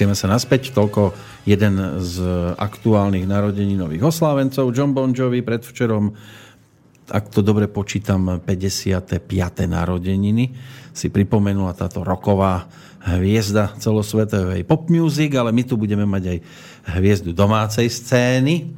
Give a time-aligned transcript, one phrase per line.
[0.00, 1.12] Vraciame sa naspäť, toľko
[1.44, 2.24] jeden z
[2.56, 3.28] aktuálnych
[3.76, 6.16] nových oslávencov, John Bon Jovi predvčerom,
[7.12, 9.28] ak to dobre počítam, 55.
[9.68, 10.56] narodeniny
[10.96, 12.64] si pripomenula táto roková
[13.12, 16.38] hviezda celosvetovej pop music, ale my tu budeme mať aj
[16.96, 18.72] hviezdu domácej scény.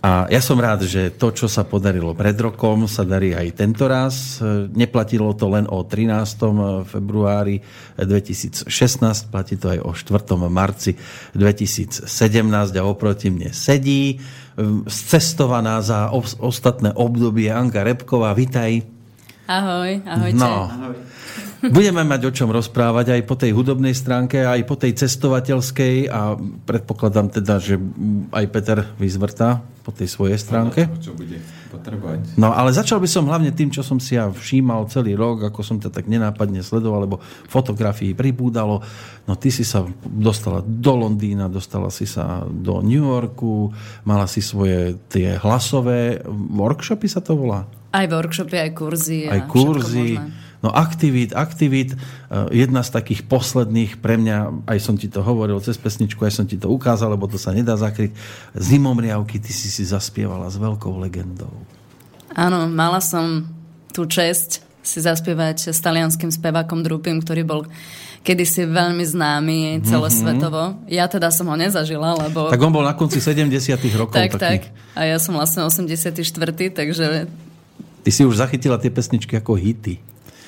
[0.00, 3.84] A ja som rád, že to, čo sa podarilo pred rokom, sa darí aj tento
[3.84, 4.40] raz.
[4.72, 6.88] Neplatilo to len o 13.
[6.88, 7.60] februári
[8.00, 8.64] 2016,
[9.28, 10.40] platí to aj o 4.
[10.48, 10.96] marci
[11.36, 12.08] 2017
[12.80, 14.16] a oproti mne sedí
[14.88, 16.08] cestovaná za
[16.40, 18.32] ostatné obdobie Anka Repková.
[18.32, 18.80] Vitaj.
[19.52, 20.40] Ahoj, ahojte.
[20.40, 20.68] No.
[20.68, 21.09] Ahoj.
[21.60, 26.40] Budeme mať o čom rozprávať aj po tej hudobnej stránke, aj po tej cestovateľskej a
[26.64, 27.76] predpokladám teda, že
[28.32, 30.88] aj Peter vyzvrtá po tej svojej stránke.
[31.04, 31.36] Čo bude
[31.68, 32.40] potrebovať.
[32.40, 35.60] No ale začal by som hlavne tým, čo som si ja všímal celý rok, ako
[35.60, 37.16] som to tak nenápadne sledoval, lebo
[37.48, 38.80] fotografií pribúdalo.
[39.28, 43.72] No ty si sa dostala do Londýna, dostala si sa do New Yorku,
[44.08, 47.68] mala si svoje tie hlasové workshopy sa to volá?
[47.90, 49.20] Aj workshopy, aj kurzy.
[49.26, 50.16] Aj kurzy.
[50.60, 55.56] No aktivít, aktivít, eh, jedna z takých posledných pre mňa, aj som ti to hovoril
[55.64, 58.12] cez pesničku, aj som ti to ukázal, lebo to sa nedá zakryť.
[58.52, 61.52] Zimomriavky ty si si zaspievala s veľkou legendou.
[62.36, 63.48] Áno, mala som
[63.90, 67.60] tú čest si zaspievať s talianským spevákom Drupim, ktorý bol
[68.20, 70.76] kedysi veľmi známy celosvetovo.
[70.76, 70.92] Mm-hmm.
[70.92, 72.52] Ja teda som ho nezažila, lebo...
[72.52, 73.48] Tak on bol na konci 70
[73.96, 74.12] rokov.
[74.12, 74.68] tak, taký.
[74.68, 74.76] tak.
[74.92, 76.20] A ja som vlastne 84,
[76.76, 77.24] takže...
[78.00, 80.00] Ty si už zachytila tie pesničky ako hity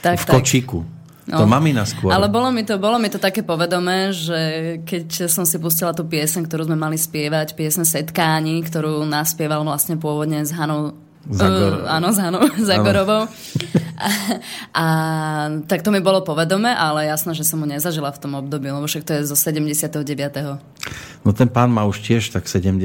[0.03, 0.81] tak, v kočiku.
[1.23, 1.39] No.
[1.39, 2.11] To mamina skôr.
[2.11, 4.41] Ale bolo mi, to, bolo mi to také povedomé, že
[4.83, 9.95] keď som si pustila tú piesen, ktorú sme mali spievať, piesen Setkání, ktorú naspieval vlastne
[9.95, 10.99] pôvodne s Hanou
[11.31, 11.87] Zagor...
[11.87, 13.31] Uh, áno, s Hanou Zagorovou.
[14.03, 14.09] A,
[14.75, 14.85] a
[15.71, 18.83] tak to mi bolo povedome, ale jasno, že som mu nezažila v tom období, lebo
[18.91, 20.03] však to je zo 79.
[21.23, 22.83] No ten pán má už tiež tak 70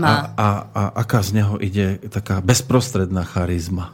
[0.00, 0.08] má.
[0.08, 3.92] A, a, a aká z neho ide taká bezprostredná charizma?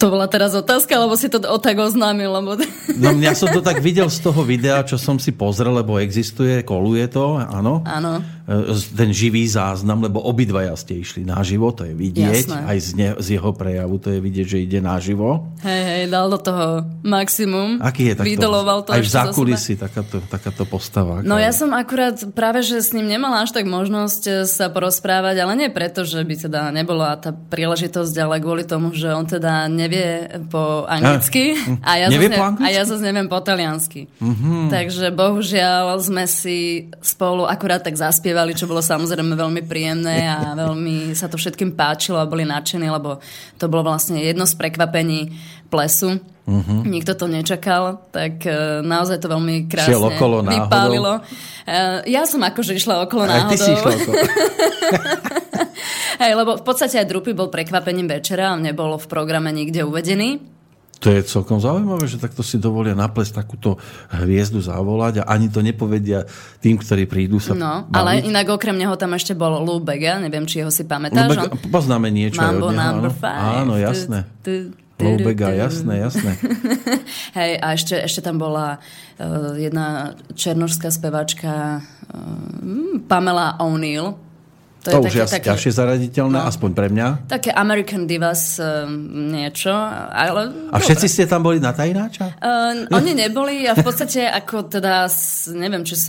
[0.00, 2.32] To bola teraz otázka, lebo si to o tak oznámil.
[2.32, 2.56] Lebo...
[2.96, 6.64] No ja som to tak videl z toho videa, čo som si pozrel, lebo existuje,
[6.64, 7.84] koluje to, áno.
[7.84, 8.24] Áno.
[8.50, 12.60] E, ten živý záznam, lebo obidvaja ste išli naživo, to je vidieť, Jasné.
[12.66, 15.54] aj z, ne, z jeho prejavu to je vidieť, že ide naživo.
[15.62, 17.78] Hej, hej, dal do toho maximum.
[17.78, 18.26] Aký je takto?
[18.26, 21.22] Vydoloval to aj v zákulisí takáto, takáto postava.
[21.22, 25.46] No ja som akurát práve, že s ním nemala až tak možnosť e, sa porozprávať,
[25.46, 29.70] ale nie preto, že by teda nebola tá príležitosť, ale kvôli tomu, že on teda
[29.90, 32.64] nevie po anglicky a, ja, nevie zase, po anglicky?
[32.64, 34.06] a ja zase neviem po taliansky.
[34.22, 34.62] Mm-hmm.
[34.70, 40.52] Takže bohužiaľ sme si spolu akurát tak zaspievali zaspievali, čo bolo samozrejme veľmi príjemné a
[40.62, 43.18] veľmi sa to všetkým páčilo a boli nadšení, lebo
[43.58, 45.34] to bolo vlastne jedno z prekvapení
[45.70, 46.18] plesu.
[46.44, 46.82] Uh-huh.
[46.82, 51.22] Nikto to nečakal, tak uh, naozaj to veľmi krásne Šiel okolo vypálilo.
[51.62, 53.38] Uh, ja som akože išla okolo náhodou.
[53.38, 54.14] Aj ty si išla okolo.
[56.20, 60.40] Hej, lebo v podstate aj Drupy bol prekvapením večera, nebolo v programe nikde uvedený.
[61.00, 63.80] To je celkom zaujímavé, že takto si dovolia naplesť takúto
[64.12, 66.28] hviezdu zavolať a ani to nepovedia
[66.60, 67.96] tým, ktorí prídu sa No, baviť.
[67.96, 71.24] ale inak okrem neho tam ešte bol Lou Bega, neviem, či ho si pamätáš.
[71.24, 71.56] Lubega.
[71.72, 73.08] Poznáme niečo Mambo od neho.
[73.16, 73.64] five.
[73.64, 74.28] Áno, jasné.
[75.00, 76.36] Loubega, jasné, jasné.
[77.38, 84.29] Hej, a ešte, ešte tam bola uh, jedna černožská spevačka uh, Pamela O'Neill,
[84.80, 87.28] to, to je už také, také, ťažšie zaraditeľné, no, aspoň pre mňa.
[87.28, 89.72] Také American Divas uh, niečo.
[90.08, 92.40] Ale, a všetci ste tam boli na tajnáča?
[92.40, 95.04] Uh, oni neboli a v podstate ako teda,
[95.52, 96.00] neviem, či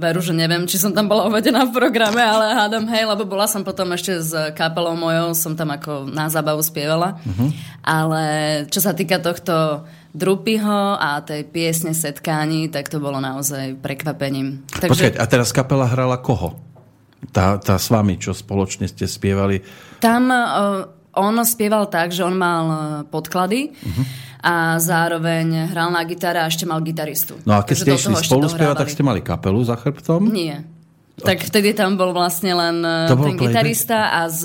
[0.00, 3.44] veru, že neviem, či som tam bola uvedená v programe, ale hádam, hej, lebo bola
[3.44, 7.20] som potom ešte s kapelou mojou, som tam ako na zábavu spievala.
[7.20, 7.52] Uh-huh.
[7.84, 8.24] Ale
[8.72, 9.84] čo sa týka tohto
[10.16, 14.64] Drupyho a tej piesne Setkání, tak to bolo naozaj prekvapením.
[14.72, 14.88] Takže...
[14.88, 16.56] Počkať, a teraz kapela hrala koho?
[17.32, 19.60] Tá, tá s vami, čo spoločne ste spievali?
[19.98, 20.86] Tam uh,
[21.18, 22.78] on spieval tak, že on mal e,
[23.10, 24.04] podklady uh-huh.
[24.38, 27.42] a zároveň hral na gitare a ešte mal gitaristu.
[27.42, 30.30] No a keď ste išli spolu spievať, tak ste mali kapelu za chrbtom?
[30.30, 30.62] Nie.
[31.18, 32.78] Tak vtedy tam bol vlastne len
[33.10, 33.42] to ten playback?
[33.42, 34.42] gitarista a z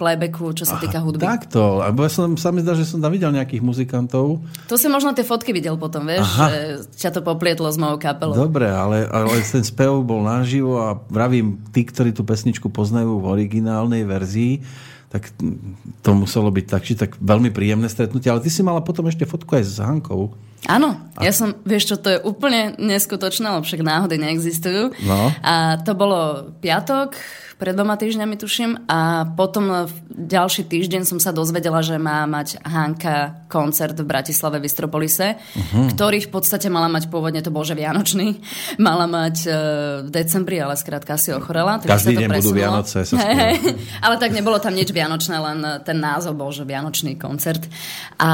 [0.00, 1.20] playbacku, čo sa týka hudby.
[1.20, 4.40] Takto, lebo ja som, sa mi zdá, že som tam videl nejakých muzikantov.
[4.68, 6.46] To si možno tie fotky videl potom, vieš, Aha.
[6.48, 6.58] že
[6.96, 8.32] ťa to poplietlo s mojou kapelou.
[8.32, 13.26] Dobre, ale, ale ten spev bol naživo a vravím, tí, ktorí tú pesničku poznajú v
[13.28, 14.64] originálnej verzii,
[15.14, 15.30] tak
[16.02, 18.34] to muselo byť tak, či tak veľmi príjemné stretnutie.
[18.34, 20.34] Ale ty si mala potom ešte fotku aj s Hankou.
[20.64, 24.96] Áno, ja som, vieš čo, to je úplne neskutočné, lebo však náhody neexistujú.
[25.04, 25.28] No.
[25.44, 27.16] A to bolo piatok,
[27.54, 32.62] pred dvoma týždňami tuším a potom v ďalší týždeň som sa dozvedela, že má mať
[32.62, 35.94] Hanka koncert v Bratislave v Istropolise, uh-huh.
[35.94, 38.42] ktorý v podstate mala mať pôvodne, to bol že Vianočný,
[38.86, 39.54] mala mať uh,
[40.06, 41.78] v decembri, ale skrátka si ochorela.
[41.78, 43.06] Každý deň budú Vianoce.
[43.06, 43.74] Sa hey, hey.
[44.02, 47.62] Ale tak nebolo tam nič Vianočné, len ten názov bol, že Vianočný koncert.
[48.18, 48.30] A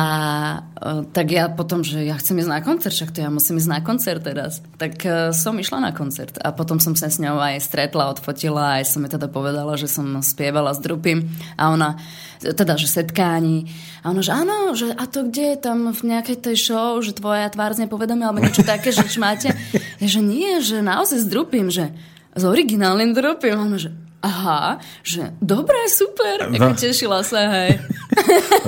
[0.60, 3.70] uh, tak ja potom, že ja chcem ísť na koncert, však to ja musím ísť
[3.72, 4.64] na koncert teraz.
[4.80, 8.80] Tak uh, som išla na koncert a potom som sa s ňou aj stretla, odfotila,
[8.80, 11.26] aj som teda povedala, že som spievala s Drupim
[11.58, 11.98] a ona
[12.40, 13.66] teda, že setkání.
[14.06, 17.12] A ono, že áno, že a to kde je tam v nejakej tej show, že
[17.12, 19.52] tvoja tvár nepovedomia, alebo niečo také, že máte?
[20.00, 21.92] Ja, že nie, že naozaj s drupím, že
[22.32, 23.60] s originálnym drupím.
[23.60, 26.56] Ono, že aha, že dobré, super, no.
[26.56, 27.80] ako tešila sa, hej.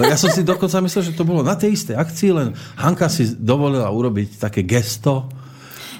[0.00, 2.49] Ja som si dokonca myslel, že to bolo na tej istej akcii, len
[2.81, 5.29] Hanka si dovolila urobiť také gesto,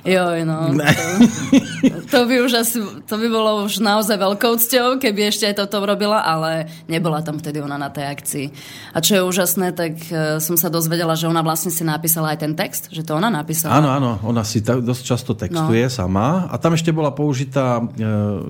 [0.02, 0.75] Joj, no.
[0.75, 5.62] To, to, by už asi, to by bolo už naozaj veľkou cťou, keby ešte aj
[5.62, 8.46] toto robila, ale nebola tam vtedy ona na tej akcii.
[8.90, 12.38] A čo je úžasné, tak uh, som sa dozvedela, že ona vlastne si napísala aj
[12.43, 13.78] ten text, že to ona napísala.
[13.78, 15.94] Áno, áno, ona si ta, dosť často textuje no.
[15.94, 16.50] sama.
[16.50, 17.87] A tam ešte bola použitá uh,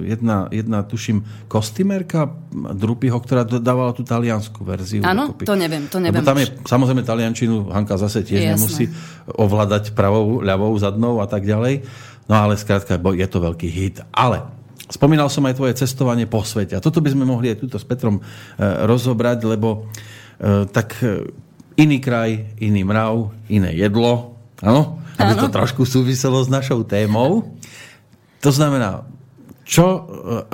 [0.00, 1.20] jedna, jedna, tuším,
[1.52, 5.05] kostýmerka Drupiho, ktorá dávala tú taliansku verziu.
[5.05, 6.25] Áno, to neviem, to neviem.
[6.25, 8.52] Lebo tam je, samozrejme, taliančinu Hanka zase tiež Jasné.
[8.56, 8.84] nemusí
[9.37, 11.75] ovládať pravou, ľavou, zadnou a tak tak ďalej.
[12.31, 13.99] No ale skrátka, je to veľký hit.
[14.15, 14.47] Ale
[14.87, 16.79] spomínal som aj tvoje cestovanie po svete.
[16.79, 18.23] A toto by sme mohli aj túto s Petrom e,
[18.87, 19.91] rozobrať, lebo
[20.39, 21.27] e, tak e,
[21.81, 25.03] iný kraj, iný mrav, iné jedlo, áno?
[25.19, 27.53] Aby to trošku súviselo s našou témou.
[28.43, 29.06] To znamená,
[29.72, 30.00] čo e,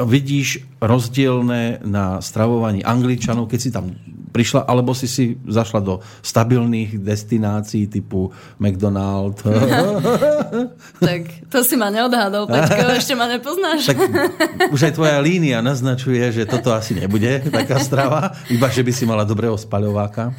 [0.06, 3.98] vidíš rozdielne na stravovaní Angličanov, keď si tam
[4.30, 8.30] prišla, alebo si si zašla do stabilných destinácií typu
[8.62, 9.42] McDonald?
[11.02, 13.90] tak to si ma neodhádol, Peťko, ešte ma nepoznáš.
[13.90, 13.98] tak
[14.70, 19.02] už aj tvoja línia naznačuje, že toto asi nebude taká strava, iba že by si
[19.02, 20.30] mala dobrého spaľováka.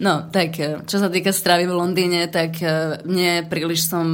[0.00, 0.56] No, tak
[0.88, 4.08] čo sa týka stravy v Londýne, tak eh, mne príliš som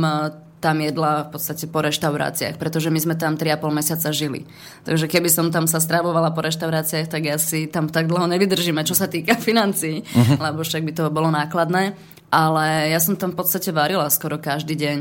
[0.58, 4.43] tam jedla v podstate po reštauráciách, pretože my sme tam 3,5 mesiaca žili.
[4.82, 8.99] Takže keby som tam sa stravovala po reštauráciách, tak asi tam tak dlho nevydržíme, čo
[8.99, 10.38] sa týka financií, uh-huh.
[10.38, 11.94] lebo však by to bolo nákladné.
[12.28, 14.97] Ale ja som tam v podstate varila skoro každý deň.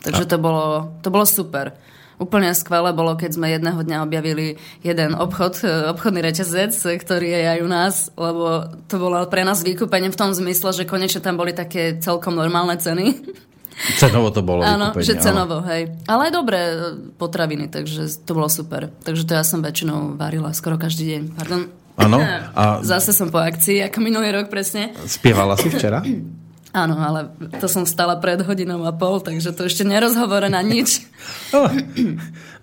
[0.00, 1.76] Takže to bolo, to bolo super.
[2.14, 4.54] Úplne skvelé bolo, keď sme jedného dňa objavili
[4.86, 6.70] jeden obchod, e, obchodný reťazec,
[7.02, 10.86] ktorý je aj u nás, lebo to bolo pre nás výkupenie v tom zmysle, že
[10.86, 13.06] konečne tam boli také celkom normálne ceny.
[14.00, 15.68] Cenovo to bolo Áno, že cenovo, áno.
[15.68, 15.90] hej.
[16.06, 16.74] Ale aj dobré e,
[17.18, 18.90] potraviny, takže to bolo super.
[19.02, 21.22] Takže to ja som väčšinou varila skoro každý deň.
[21.34, 21.62] Pardon.
[21.98, 22.18] Áno.
[22.58, 22.80] A...
[22.82, 24.94] Zase som po akcii, ako minulý rok presne.
[25.06, 26.02] Spievala si včera?
[26.74, 27.30] Áno, ale
[27.62, 31.06] to som stala pred hodinou a pol, takže to ešte nerozhovorená nič.
[31.54, 31.70] Oh,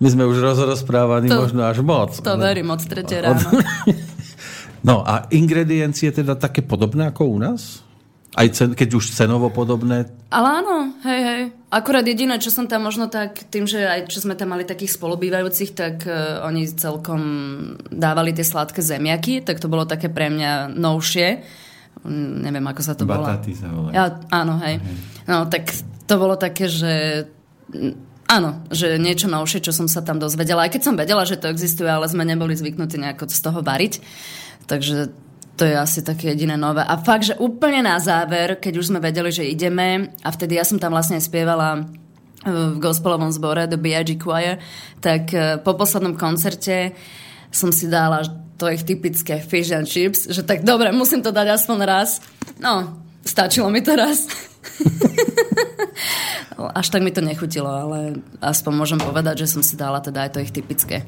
[0.03, 2.19] my sme už rozprávaní to, možno až moc.
[2.19, 2.51] To ale...
[2.51, 3.39] verím, od tretie ráno.
[4.83, 7.87] No a ingrediencie teda také podobné ako u nás?
[8.31, 10.07] Aj cen, keď už cenovo podobné?
[10.31, 11.41] Ale áno, hej, hej.
[11.67, 14.95] Akurát jediné, čo som tam možno tak, tým, že aj čo sme tam mali takých
[14.95, 17.21] spolubývajúcich, tak uh, oni celkom
[17.91, 21.27] dávali tie sladké zemiaky, tak to bolo také pre mňa novšie.
[22.07, 23.35] Um, neviem, ako sa to volá.
[23.35, 23.91] Bataty sa volá.
[23.91, 24.79] Ja, áno, hej.
[24.79, 24.95] hej.
[25.27, 25.67] No, tak
[26.07, 27.27] to bolo také, že
[28.31, 30.63] Áno, že niečo novšie, čo som sa tam dozvedela.
[30.63, 33.99] Aj keď som vedela, že to existuje, ale sme neboli zvyknutí nejako z toho variť.
[34.71, 35.11] Takže
[35.61, 36.81] to je asi také jediné nové.
[36.81, 40.65] A fakt, že úplne na záver, keď už sme vedeli, že ideme, a vtedy ja
[40.65, 41.81] som tam vlastne spievala e,
[42.49, 44.17] v gospelovom zbore The B.I.G.
[44.17, 44.57] Choir,
[45.05, 46.97] tak e, po poslednom koncerte
[47.53, 48.25] som si dala
[48.57, 52.25] to ich typické fish and chips, že tak dobre, musím to dať aspoň raz.
[52.57, 54.25] No, stačilo mi to raz.
[56.81, 60.29] Až tak mi to nechutilo, ale aspoň môžem povedať, že som si dala teda aj
[60.33, 61.05] to ich typické.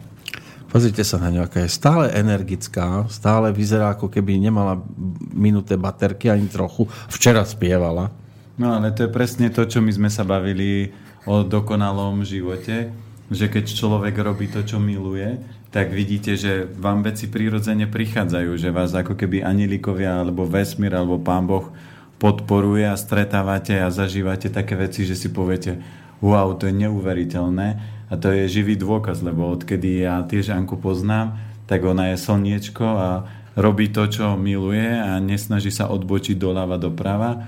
[0.73, 4.81] Pozrite sa na ňu, aká je stále energická, stále vyzerá, ako keby nemala
[5.29, 6.89] minuté baterky ani trochu.
[7.13, 8.09] Včera spievala.
[8.57, 10.89] No ale to je presne to, čo my sme sa bavili
[11.29, 12.89] o dokonalom živote,
[13.29, 15.37] že keď človek robí to, čo miluje,
[15.69, 21.21] tak vidíte, že vám veci prirodzene prichádzajú, že vás ako keby anilikovia alebo vesmír alebo
[21.21, 21.69] pán Boh
[22.17, 25.77] podporuje a stretávate a zažívate také veci, že si poviete,
[26.17, 31.41] wow, to je neuveriteľné a to je živý dôkaz, lebo odkedy ja tiež Anku poznám,
[31.65, 33.09] tak ona je slniečko a
[33.57, 37.31] robí to, čo miluje a nesnaží sa odbočiť doľava doprava.
[37.33, 37.39] E,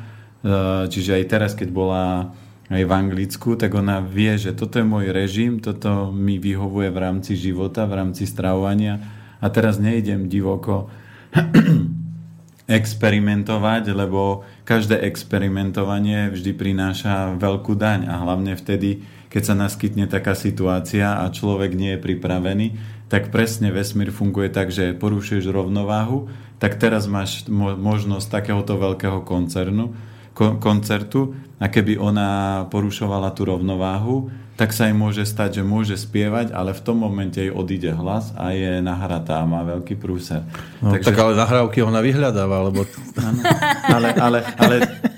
[0.90, 2.34] čiže aj teraz, keď bola
[2.74, 6.98] aj v Anglicku, tak ona vie, že toto je môj režim, toto mi vyhovuje v
[6.98, 8.98] rámci života, v rámci stravovania
[9.38, 10.90] a teraz nejdem divoko
[12.66, 20.32] experimentovať, lebo každé experimentovanie vždy prináša veľkú daň a hlavne vtedy, keď sa naskytne taká
[20.32, 22.68] situácia a človek nie je pripravený,
[23.12, 29.28] tak presne vesmír funguje tak, že porušuješ rovnováhu, tak teraz máš mo- možnosť takéhoto veľkého
[29.28, 29.92] koncernu,
[30.32, 36.00] ko- koncertu a keby ona porušovala tú rovnováhu, tak sa jej môže stať, že môže
[36.00, 40.48] spievať, ale v tom momente jej odíde hlas a je nahratá a má veľký prúser.
[40.80, 41.12] No, Takže...
[41.12, 42.88] Tak ale nahrávky ona vyhľadáva, lebo...
[43.20, 43.44] Ano,
[43.84, 44.76] ale, ale, ale,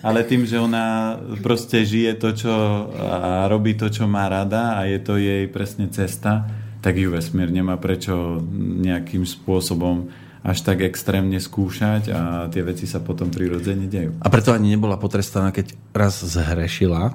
[0.08, 2.54] ale tým, že ona proste žije to, čo
[2.96, 6.48] a robí to, čo má rada a je to jej presne cesta,
[6.80, 8.40] tak ju vesmír nemá prečo
[8.88, 10.08] nejakým spôsobom
[10.48, 14.16] až tak extrémne skúšať a tie veci sa potom prirodzene dejú.
[14.24, 17.12] A preto ani nebola potrestaná, keď raz zhrešila,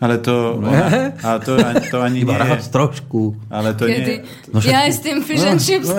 [0.00, 1.60] ale to, ona, ale to,
[1.92, 3.36] to ani Iba nie raz trošku.
[3.52, 4.24] Ale to Kedy?
[4.24, 5.92] nie No, ja aj s tým fish and chips.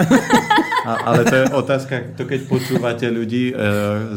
[0.89, 3.55] a, ale to je otázka, to keď počúvate ľudí, e,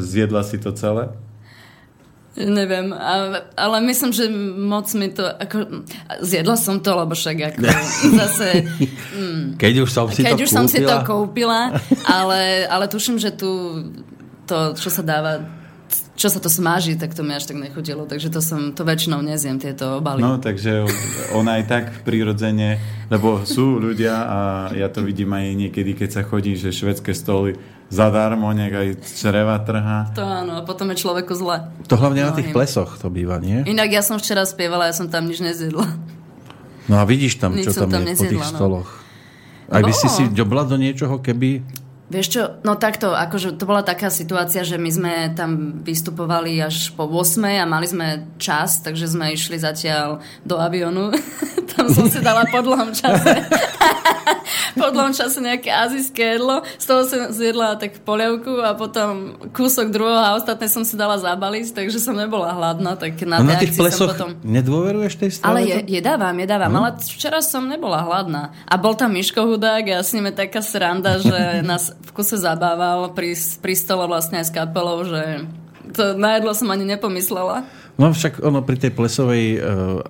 [0.00, 1.12] zjedla si to celé?
[2.34, 4.26] Neviem, ale, ale myslím, že
[4.58, 5.22] moc mi to...
[5.22, 5.86] Ako,
[6.18, 7.58] zjedla som to, lebo však ako
[8.18, 8.66] zase...
[9.14, 10.58] Mm, keď už som si keď to už kúpila.
[10.58, 11.60] som si to kúpila,
[12.02, 13.50] ale, ale tuším, že tu
[14.50, 15.46] to, čo sa dáva
[16.14, 18.06] čo sa to smaží, tak to mi až tak nechutilo.
[18.06, 20.22] Takže to som, to väčšinou nezjem, tieto obaly.
[20.22, 20.86] No, takže
[21.34, 22.78] ona aj tak prirodzene,
[23.10, 24.38] lebo sú ľudia a
[24.78, 27.58] ja to vidím aj niekedy, keď sa chodí, že švedské stoly
[27.94, 30.10] zadarmo, nech aj čreva trhá.
[30.18, 31.70] To áno, a potom je človeku zle.
[31.86, 33.62] To hlavne na tých plesoch to býva, nie?
[33.64, 35.86] Inak ja som včera spievala, ja som tam nič nezjedla.
[36.90, 38.50] No a vidíš tam, Nič čo tam, tam je nezjedla, po tých no.
[38.58, 38.90] stoloch.
[39.72, 40.16] Aj by si Bolo.
[40.18, 41.64] si dobla do niečoho, keby...
[42.04, 46.92] Vieš čo, no takto, akože to bola taká situácia, že my sme tam vystupovali až
[46.92, 51.08] po 8 a mali sme čas, takže sme išli zatiaľ do avionu.
[51.72, 53.40] tam som si dala po dlhom čase
[54.78, 59.90] po dlhom čase nejaké azijské jedlo, z toho som zjedla tak polievku a potom kúsok
[59.90, 63.58] druhého a ostatné som si dala zabaliť, takže som nebola hladná, tak na, No na
[63.58, 64.36] tých plesoch potom...
[64.42, 65.48] nedôveruješ tej strave?
[65.48, 68.52] Ale je, jedávam, jedávam, ale včera som nebola hladná.
[68.66, 71.38] A bol tam Miško Hudák a s ním je taká sranda, že
[71.70, 75.46] nás v kuse zabával pri, pri stole vlastne aj s kapelou, že
[75.92, 77.62] to na jedlo som ani nepomyslela.
[77.94, 79.60] No však ono pri tej plesovej uh,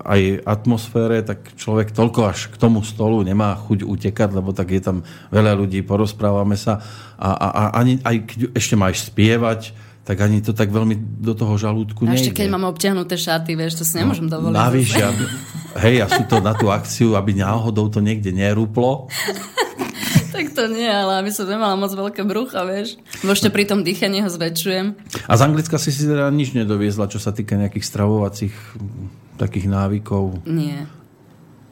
[0.00, 4.80] aj atmosfére, tak človek toľko až k tomu stolu nemá chuť utekať, lebo tak je
[4.80, 4.96] tam
[5.28, 6.80] veľa ľudí, porozprávame sa
[7.20, 11.32] a, a, a ani, aj keď ešte máš spievať, tak ani to tak veľmi do
[11.32, 12.28] toho žalúdku A nejde.
[12.28, 14.56] ešte keď mám obťahnuté šaty, vieš, to si nemôžem No, dovoliť.
[14.56, 15.28] Navyše, aby-
[15.80, 19.08] hej, a sú to na tú akciu, aby náhodou to niekde nerúplo.
[20.34, 22.98] tak to nie, ale aby som nemala moc veľké brucha, vieš.
[23.22, 24.98] Ešte pri tom dýchaní ho zväčšujem.
[25.30, 28.54] A z Anglicka si si teda nič nedoviezla, čo sa týka nejakých stravovacích
[29.38, 30.42] takých návykov.
[30.50, 30.90] Nie.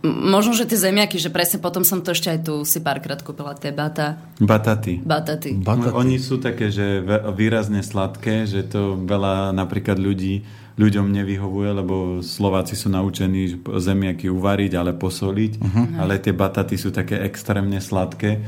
[0.02, 3.54] Možno, že tie zemiaky, že presne potom som to ešte aj tu si párkrát kúpila,
[3.54, 4.99] tie bata, Bataty.
[4.99, 5.62] bataty.
[5.62, 5.95] Bataty.
[5.95, 6.99] No, Oni sú také, že
[7.38, 10.42] výrazne sladké, že to veľa napríklad ľudí
[10.76, 15.87] ľuďom nevyhovuje, lebo Slováci sú naučení zemiaky uvariť, ale posoliť, uh-huh.
[16.00, 18.41] ale tie bataty sú také extrémne sladké,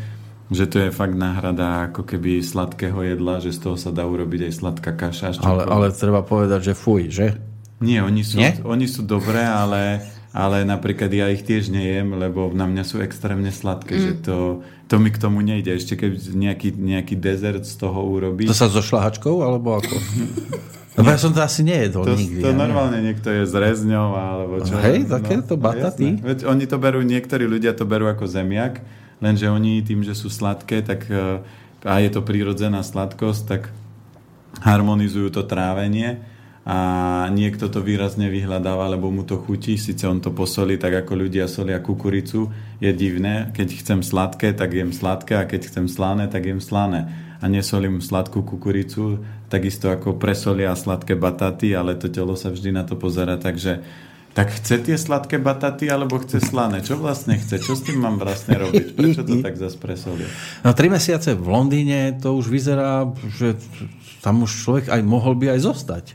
[0.49, 4.49] že to je fakt náhrada ako keby sladkého jedla, že z toho sa dá urobiť
[4.49, 5.37] aj sladká kaša.
[5.41, 5.69] Ale, čokoľvek.
[5.69, 7.29] ale treba povedať, že fuj, že?
[7.85, 8.57] Nie, oni sú, Nie?
[8.65, 13.53] oni sú dobré, ale, ale napríklad ja ich tiež nejem, lebo na mňa sú extrémne
[13.53, 14.01] sladké, mm.
[14.01, 14.37] že to,
[14.89, 15.75] to mi k tomu nejde.
[15.75, 18.49] Ešte keď nejaký, nejaký dezert z toho urobí.
[18.49, 19.97] To sa so šlahačkou, alebo ako?
[20.95, 22.39] Lebo ja som to asi nejedol To, nikdy.
[22.39, 22.63] to ja neviem.
[22.63, 24.79] normálne niekto je s rezňou alebo čo.
[24.79, 26.19] Hej, takéto no, bataty?
[26.19, 26.23] jasné.
[26.23, 28.79] Veď oni to berú, niektorí ľudia to berú ako zemiak,
[29.19, 31.43] lenže oni tým, že sú sladké, tak e,
[31.83, 33.63] a je to prírodzená sladkosť, tak
[34.63, 36.23] harmonizujú to trávenie
[36.65, 36.79] a
[37.29, 41.45] niekto to výrazne vyhľadáva, lebo mu to chutí, síce on to posolí tak ako ľudia
[41.45, 42.49] solia kukuricu,
[42.81, 47.13] je divné, keď chcem sladké, tak jem sladké a keď chcem slané, tak jem slané
[47.45, 49.21] a nesolím sladkú kukuricu,
[49.55, 53.87] takisto ako presolia sladké bataty, ale to telo sa vždy na to pozera, takže
[54.35, 56.83] tak chce tie sladké bataty, alebo chce slané?
[56.83, 57.63] Čo vlastne chce?
[57.63, 58.99] Čo s tým mám vlastne robiť?
[58.99, 60.27] Prečo to tak zase presolia?
[60.67, 63.07] No tri mesiace v Londýne to už vyzerá,
[63.39, 63.55] že
[64.27, 66.07] tam už človek aj mohol by aj zostať.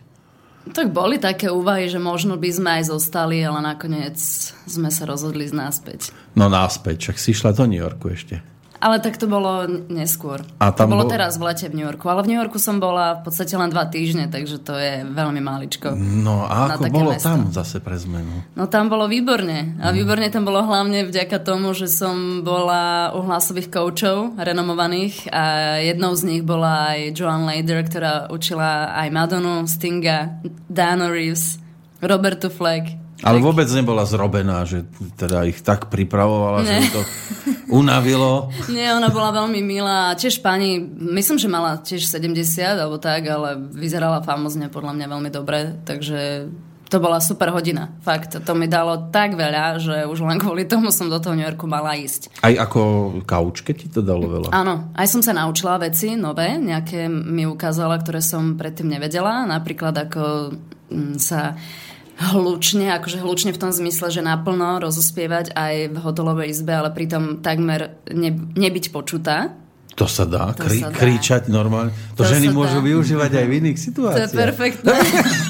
[0.76, 4.20] Tak boli také úvahy, že možno by sme aj zostali, ale nakoniec
[4.68, 6.00] sme sa rozhodli ísť naspäť.
[6.36, 8.44] No náspäť, však si šla do New Yorku ešte.
[8.80, 10.40] Ale tak to bolo neskôr.
[10.64, 12.08] A tam to bolo bol- teraz v lete v New Yorku.
[12.08, 15.44] Ale v New Yorku som bola v podstate len dva týždne, takže to je veľmi
[15.44, 15.92] máličko.
[16.00, 17.28] No a ako bolo mesto.
[17.28, 18.56] tam zase pre zmenu?
[18.56, 19.76] No tam bolo výborne.
[19.84, 25.44] A výborne tam bolo hlavne vďaka tomu, že som bola u hlasových koučov renomovaných a
[25.84, 30.40] jednou z nich bola aj Joan Lader, ktorá učila aj Madonu, Stinga,
[30.72, 31.60] Dano Reeves,
[32.00, 32.96] Robertu Fleck.
[33.20, 34.88] Ale vôbec nebola zrobená, že
[35.20, 36.80] teda ich tak pripravovala, že Ne.
[36.80, 37.02] ju to
[37.70, 38.48] unavilo.
[38.72, 40.16] Nie, ona bola veľmi milá.
[40.16, 42.36] Tiež pani, myslím, že mala tiež 70
[42.80, 46.48] alebo tak, ale vyzerala famozne podľa mňa veľmi dobre, takže
[46.90, 47.94] to bola super hodina.
[48.02, 51.46] Fakt, to mi dalo tak veľa, že už len kvôli tomu som do toho New
[51.46, 52.34] Yorku mala ísť.
[52.42, 54.50] Aj ako kaučke ti to dalo veľa?
[54.50, 59.46] Áno, aj som sa naučila veci nové, nejaké mi ukázala, ktoré som predtým nevedela.
[59.46, 60.58] Napríklad ako
[60.90, 61.54] mm, sa
[62.20, 67.40] hlučne, akože hlučne v tom zmysle, že naplno rozospievať aj v hotelovej izbe, ale pritom
[67.40, 69.56] takmer ne, nebyť počutá.
[69.96, 70.96] To sa dá, to kri- sa dá.
[70.96, 71.92] kričať normálne.
[72.16, 72.88] To, to ženy môžu dá.
[72.88, 74.16] využívať aj v iných situáciách.
[74.16, 74.96] To je perfektné.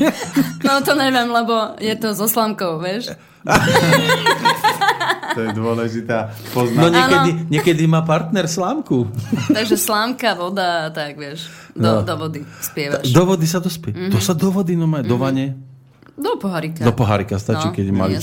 [0.66, 3.14] no to neviem, lebo je to so slamkou, vieš.
[5.38, 6.82] to je dôležitá poznámka.
[6.82, 9.08] No niekedy, niekedy má partner slámku.
[9.58, 11.46] Takže slámka, voda, tak vieš,
[11.78, 12.04] do, no.
[12.04, 13.06] do vody spievaš.
[13.14, 13.94] Do vody sa to spie.
[13.94, 14.12] Mm-hmm.
[14.14, 15.12] To sa do vody, no má, mm-hmm.
[15.14, 15.22] do mhm.
[15.22, 15.46] vane.
[16.20, 16.84] Do pohárika.
[16.84, 18.16] Do pohárika stačí, no, keď, mali,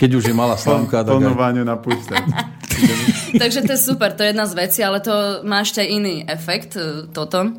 [0.00, 1.04] keď už je malá slámka.
[1.04, 1.76] Po, Ponovaniu na
[3.40, 6.80] Takže to je super, to je jedna z vecí, ale to má ešte iný efekt,
[6.80, 7.52] e, toto.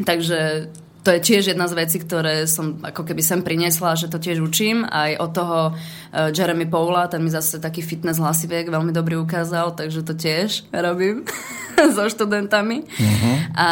[0.00, 0.72] Takže
[1.06, 4.42] to je tiež jedna z vecí, ktoré som ako keby sem priniesla, že to tiež
[4.42, 4.82] učím.
[4.82, 9.78] Aj od toho uh, Jeremy Paula, ten mi zase taký fitness hlasiviek veľmi dobrý ukázal,
[9.78, 11.22] takže to tiež robím
[11.94, 12.82] so študentami.
[12.82, 13.36] Uh-huh.
[13.54, 13.68] A,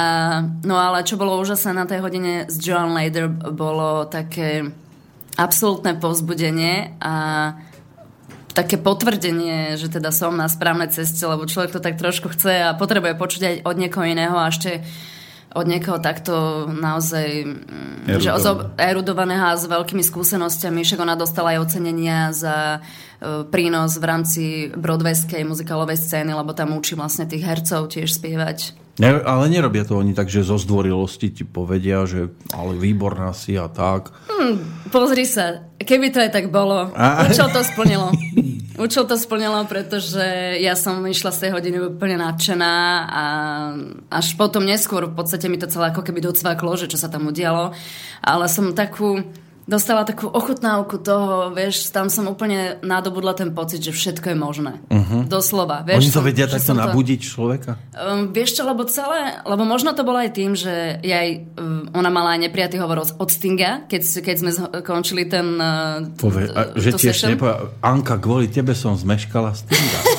[0.63, 4.71] no ale čo bolo úžasné na tej hodine s Joan Lader, bolo také
[5.35, 7.15] absolútne povzbudenie a
[8.55, 12.79] také potvrdenie, že teda som na správnej ceste, lebo človek to tak trošku chce a
[12.79, 14.87] potrebuje počuť aj od niekoho iného a ešte
[15.55, 18.27] od niekoho takto naozaj mm, Erudované.
[18.27, 18.31] že
[18.75, 20.83] erudovaného a s veľkými skúsenostiami.
[20.83, 24.43] Však ona dostala aj ocenenia za uh, prínos v rámci
[24.75, 28.84] broadwayskej muzikálovej scény, lebo tam učí vlastne tých hercov tiež spievať.
[28.95, 33.59] Ne, ale nerobia to oni tak, že zo zdvorilosti ti povedia, že ale výborná si
[33.59, 34.15] a tak.
[34.31, 34.63] Hmm,
[34.95, 37.27] pozri sa, keby to aj tak bolo, a...
[37.27, 38.15] účel to splnilo.
[38.79, 42.75] účel to splnilo, pretože ja som išla z tej hodiny úplne nadšená
[43.07, 43.25] a
[44.15, 47.27] až potom neskôr v podstate mi to celé ako keby docvaklo, že čo sa tam
[47.31, 47.75] udialo.
[48.23, 49.27] Ale som takú
[49.65, 54.73] dostala takú ochutnávku toho, vieš, tam som úplne nadobudla ten pocit, že všetko je možné.
[54.93, 55.25] Uh-huh.
[55.25, 55.83] Doslova.
[55.85, 57.81] Vieš, Oni to vedia takto nabudiť človeka?
[57.97, 62.13] Um, vieš čo, lebo celé, lebo možno to bolo aj tým, že jej, um, ona
[62.13, 64.51] mala aj nepriatý hovor od Stinga, keď, keď sme
[64.85, 69.99] končili ten uh, Pove, a, že tiež nepovedal, Anka, kvôli tebe som zmeškala Stinga.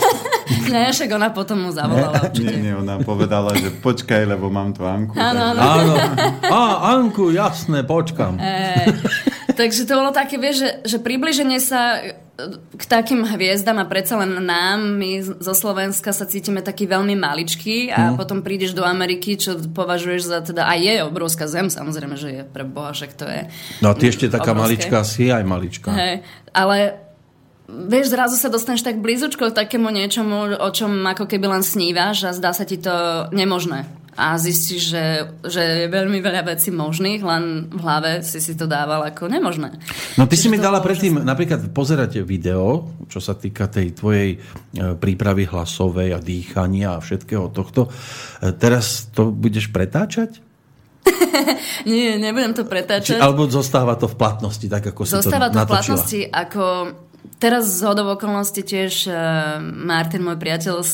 [0.74, 2.58] Ne, však ona potom mu zavolala určite.
[2.58, 5.14] Nie, nie, ona povedala, že počkaj, lebo mám tu Anku.
[5.18, 5.62] Áno, áno.
[5.62, 5.94] áno.
[6.46, 6.62] Á,
[6.98, 8.38] Anku, jasné, počkam.
[8.38, 8.86] E,
[9.56, 12.04] Takže to bolo také, vieš, že, že približenie sa
[12.76, 17.96] k takým hviezdam a predsa len nám, my zo Slovenska sa cítime taký veľmi maličký
[17.96, 18.20] a mm.
[18.20, 22.42] potom prídeš do Ameriky, čo považuješ za teda, aj je obrovská zem, samozrejme, že je
[22.44, 23.48] pre Boha, však to je
[23.80, 24.92] No a ty ešte taká obrovské.
[24.92, 25.92] maličká, si aj maličká.
[25.96, 27.05] Hej, ale
[27.68, 32.30] vieš, zrazu sa dostaneš tak blízučko k takému niečomu, o čom ako keby len snívaš
[32.30, 35.06] a zdá sa ti to nemožné a zistíš, že,
[35.44, 39.76] že je veľmi veľa vecí možných, len v hlave si si to dával ako nemožné.
[40.16, 41.28] No ty Čiže si mi dala predtým že...
[41.28, 47.52] napríklad pozerať video, čo sa týka tej tvojej e, prípravy hlasovej a dýchania a všetkého
[47.52, 47.92] tohto.
[48.40, 50.40] E, teraz to budeš pretáčať?
[51.92, 53.20] Nie, nebudem to pretáčať.
[53.20, 56.22] Či, alebo zostáva to v platnosti, tak ako zostáva si to Zostáva to v platnosti,
[56.32, 56.64] ako
[57.42, 60.88] Teraz z hodov okolností tiež uh, Martin, môj priateľ, uh,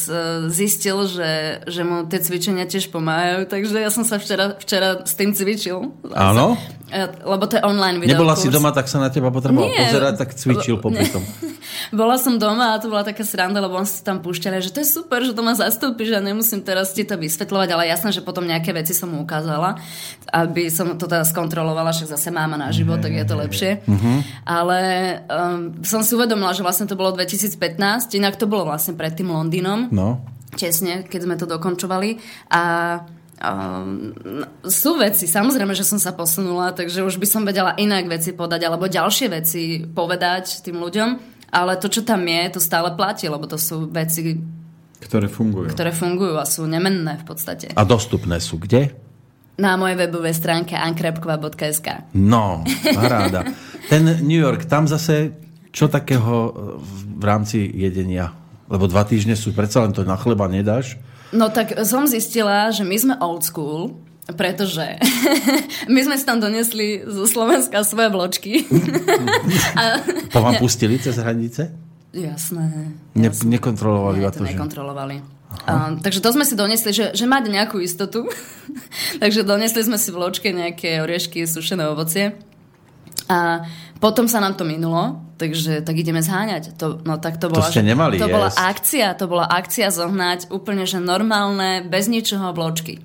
[0.49, 5.13] zistil, že, že mu tie cvičenia tiež pomáhajú, takže ja som sa včera, včera s
[5.15, 5.91] tým cvičil.
[6.15, 6.55] Áno?
[6.91, 8.19] Uh, lebo to je online video.
[8.19, 11.23] Nebola si doma, tak sa na teba potreboval Nie, pozerať, tak cvičil popri tom.
[11.91, 14.83] bola som doma a to bola taká sranda, lebo on si tam púšťali, že to
[14.83, 18.21] je super, že to ma zastúpi, že nemusím teraz ti to vysvetľovať, ale jasné, že
[18.23, 19.79] potom nejaké veci som mu ukázala,
[20.31, 23.71] aby som to teda skontrolovala, však zase máma na život, tak je to lepšie.
[23.87, 24.19] Uh-huh.
[24.43, 24.79] Ale
[25.27, 29.33] um, som si uvedomila, že vlastne to bolo 2015, inak to bolo vlastne pred tým
[29.33, 29.89] Londýnom.
[29.89, 30.21] No.
[30.53, 32.21] Česne, keď sme to dokončovali.
[32.53, 32.61] A
[33.41, 34.13] Um,
[34.61, 38.69] sú veci, samozrejme, že som sa posunula, takže už by som vedela inak veci podať,
[38.69, 41.09] alebo ďalšie veci povedať tým ľuďom,
[41.49, 44.37] ale to, čo tam je, to stále platí, lebo to sú veci,
[45.01, 45.73] ktoré fungujú.
[45.73, 47.73] Ktoré fungujú a sú nemenné v podstate.
[47.73, 48.93] A dostupné sú kde?
[49.57, 52.61] Na mojej webovej stránke ankrepkova.sk No,
[52.93, 53.41] paráda.
[53.91, 55.33] Ten New York, tam zase
[55.71, 56.51] čo takého e,
[57.19, 58.35] v rámci jedenia?
[58.71, 60.95] Lebo dva týždne sú, predsa len to na chleba nedáš.
[61.31, 63.95] No tak som zistila, že my sme old school,
[64.35, 64.99] pretože
[65.93, 68.53] my sme si tam donesli zo Slovenska svoje vločky.
[69.79, 69.99] a,
[70.31, 71.71] to vám pustili cez hranice?
[72.11, 72.91] Jasné.
[73.15, 74.55] Ne, nekontrolovali Nie, to, že?
[74.55, 75.17] nekontrolovali.
[75.67, 78.27] Uh, takže to sme si donesli, že, že mať nejakú istotu.
[79.23, 82.35] takže donesli sme si vločke nejaké oriešky, sušené ovocie.
[83.31, 83.63] A
[84.03, 86.77] potom sa nám to minulo, takže tak ideme zháňať.
[86.77, 88.35] To, no tak to bola, to ste nemali to jesť.
[88.37, 93.01] bola akcia, to bola akcia zohnať úplne, že normálne, bez ničoho vločky.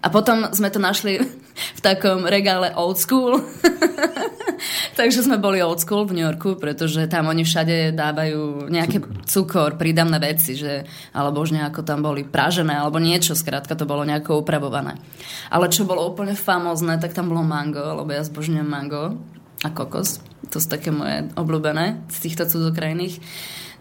[0.00, 1.22] A potom sme to našli
[1.78, 3.38] v takom regále old school.
[4.98, 9.24] Takže sme boli old school v New Yorku, pretože tam oni všade dávajú nejaké cukor,
[9.24, 10.84] cukor prídavné veci, že,
[11.16, 15.00] alebo už nejako tam boli pražené, alebo niečo, skrátka to bolo nejako upravované.
[15.48, 19.16] Ale čo bolo úplne famózne, tak tam bolo mango, lebo ja zbožňujem mango
[19.64, 20.20] a kokos.
[20.48, 23.20] To sú také moje obľúbené z týchto cudzokrajných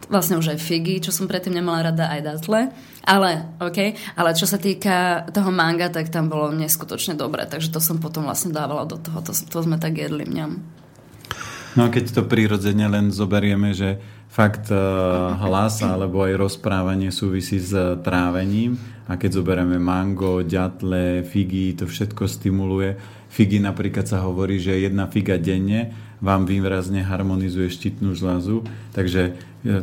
[0.10, 2.72] vlastne už aj figy, čo som predtým nemala rada, aj datle.
[3.06, 7.84] Ale, OK, ale čo sa týka toho manga, tak tam bolo neskutočne dobré, takže to
[7.84, 10.62] som potom vlastne dávala do toho, to, to sme tak jedli mňam.
[11.78, 17.62] No a keď to prirodzene len zoberieme, že fakt uh, hlas alebo aj rozprávanie súvisí
[17.62, 22.98] s trávením a keď zoberieme mango, ďatle, figy, to všetko stimuluje.
[23.30, 28.68] Figy napríklad sa hovorí, že jedna figa denne vám výrazne harmonizuje štítnu žľazu.
[28.92, 29.32] Takže e,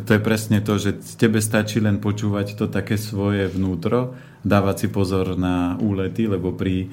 [0.05, 4.89] to je presne to, že tebe stačí len počúvať to také svoje vnútro, dávať si
[4.93, 6.93] pozor na úlety, lebo pri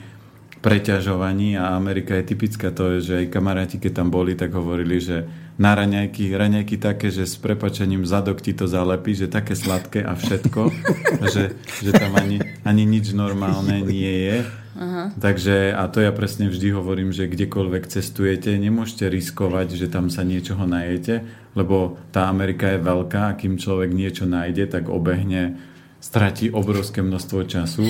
[0.63, 5.27] preťažovaní a Amerika je typická to, že aj kamaráti, keď tam boli, tak hovorili, že
[5.59, 10.15] na raňajky, raňajky také, že s prepačením zadok ti to zalepí, že také sladké a
[10.15, 10.61] všetko,
[11.35, 15.13] že, že tam ani, ani nič normálne nie je Aha.
[15.21, 20.25] Takže, a to ja presne vždy hovorím, že kdekoľvek cestujete, nemôžete riskovať, že tam sa
[20.25, 21.21] niečoho najete,
[21.53, 25.61] lebo tá Amerika je veľká a kým človek niečo nájde, tak obehne,
[26.01, 27.85] stratí obrovské množstvo času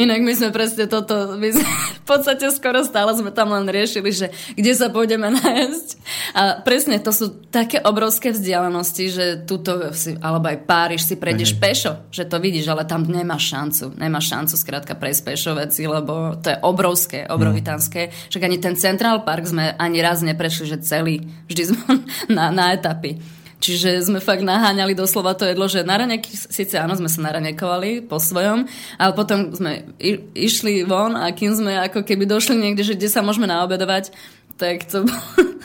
[0.00, 1.66] Inak my sme presne toto, my sme,
[2.00, 5.88] v podstate skoro stále sme tam len riešili, že kde sa pôjdeme nájsť.
[6.32, 11.56] A presne to sú také obrovské vzdialenosti, že tuto si, alebo aj Páriž si prejdeš
[11.56, 11.60] Aha.
[11.60, 13.84] pešo, že to vidíš, ale tam nemáš šancu.
[14.00, 18.08] Nemáš šancu skrátka prejsť pešo veci, lebo to je obrovské, obrovitánske.
[18.08, 18.12] Mm.
[18.32, 21.80] Však ani ten Central Park sme ani raz neprešli, že celý, vždy sme
[22.36, 23.39] na, na etapy.
[23.60, 28.08] Čiže sme fakt naháňali doslova to jedlo, že na raňaky, síce áno, sme sa naraňakovali
[28.08, 28.64] po svojom,
[28.96, 33.12] ale potom sme i, išli von a kým sme ako keby došli niekde, že kde
[33.12, 34.16] sa môžeme naobedovať,
[34.56, 35.04] tak to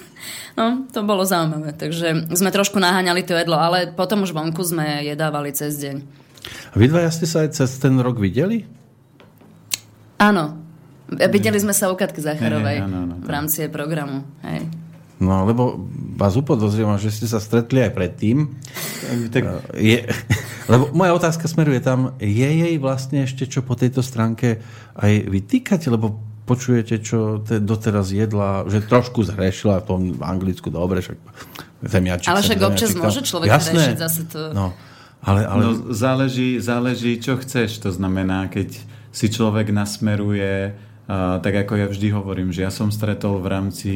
[0.55, 1.75] No, to bolo zaujímavé.
[1.75, 5.95] Takže sme trošku naháňali to jedlo, ale potom už vonku sme jedávali cez deň.
[6.71, 8.63] A vy dvaja ste sa aj cez ten rok videli?
[10.15, 10.63] Áno.
[11.11, 12.81] Videli sme sa u Katky Zacharovej
[13.21, 14.23] v rámci programu.
[14.47, 14.65] Hej.
[15.15, 15.79] No, lebo
[16.19, 18.51] vás upodozrievam, že ste sa stretli aj predtým.
[19.31, 19.71] Tak...
[19.79, 20.03] Je,
[20.71, 24.59] lebo moja otázka smeruje tam, je jej vlastne ešte čo po tejto stránke
[24.99, 31.01] aj vytýkať, lebo počujete, čo te, doteraz jedla, že trošku zhrešila v tom anglicku, dobre,
[31.01, 31.17] však
[31.81, 32.29] zemiačik.
[32.29, 33.71] Ale však občas môže človek Jasné.
[33.71, 34.39] zhrešiť zase to.
[34.53, 34.75] No,
[35.25, 35.61] ale, ale...
[35.63, 37.81] No, záleží, záleží, čo chceš.
[37.81, 38.77] To znamená, keď
[39.09, 43.93] si človek nasmeruje a, tak ako ja vždy hovorím, že ja som stretol v rámci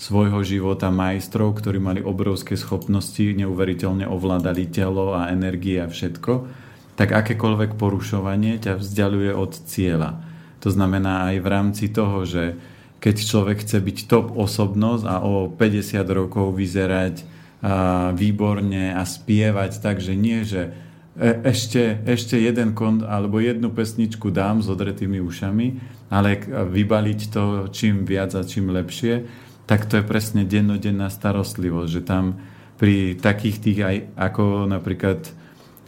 [0.00, 6.48] svojho života majstrov, ktorí mali obrovské schopnosti, neuveriteľne ovládali telo a energie a všetko,
[6.96, 10.24] tak akékoľvek porušovanie ťa vzdialuje od cieľa.
[10.64, 12.56] To znamená aj v rámci toho, že
[13.00, 19.84] keď človek chce byť top osobnosť a o 50 rokov vyzerať a, výborne a spievať
[19.84, 20.72] tak, že nie, že
[21.16, 25.66] e, ešte, ešte jeden kont alebo jednu pesničku dám s odretými ušami,
[26.08, 32.02] ale vybaliť to čím viac a čím lepšie, tak to je presne dennodenná starostlivosť, že
[32.02, 32.42] tam
[32.74, 35.30] pri takých tých aj ako napríklad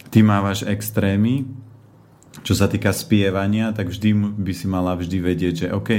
[0.07, 1.43] ty mávaš extrémy,
[2.47, 5.89] čo sa týka spievania, tak vždy by si mala vždy vedieť, že OK,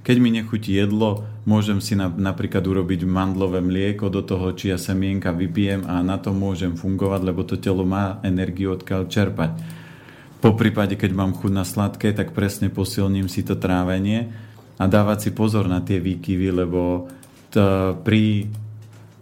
[0.00, 4.80] keď mi nechutí jedlo, môžem si na, napríklad urobiť mandlové mlieko do toho, či ja
[4.80, 9.52] semienka vypijem a na to môžem fungovať, lebo to telo má energiu odkiaľ čerpať.
[10.40, 14.32] Po prípade, keď mám chuť na sladké, tak presne posilním si to trávenie
[14.80, 17.08] a dávať si pozor na tie výkyvy, lebo
[18.02, 18.50] pri,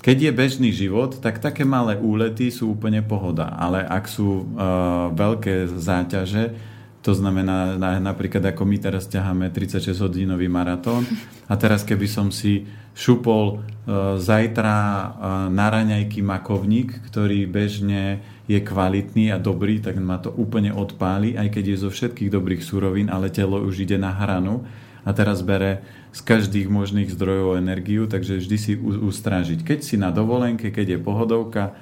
[0.02, 5.14] keď je bežný život, tak také malé úlety sú úplne pohoda, ale ak sú uh,
[5.14, 11.02] veľké záťaže, to znamená na, napríklad ako my teraz ťaháme 36 hodinový maratón
[11.50, 15.06] a teraz keby som si šupol uh, zajtra uh,
[15.50, 21.46] na raňajky makovník, ktorý bežne je kvalitný a dobrý, tak ma to úplne odpáli, aj
[21.54, 24.66] keď je zo všetkých dobrých surovín, ale telo už ide na hranu.
[25.02, 25.82] A teraz bere
[26.12, 29.64] z každých možných zdrojov energiu, takže vždy si ustrážiť.
[29.64, 31.72] Keď si na dovolenke, keď je pohodovka,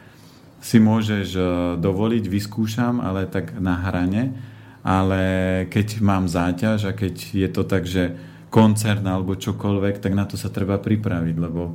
[0.63, 1.43] si môžeš e,
[1.81, 4.39] dovoliť, vyskúšam, ale tak na hrane,
[4.87, 5.23] ale
[5.67, 8.15] keď mám záťaž a keď je to tak, že
[8.53, 11.75] koncert alebo čokoľvek, tak na to sa treba pripraviť, lebo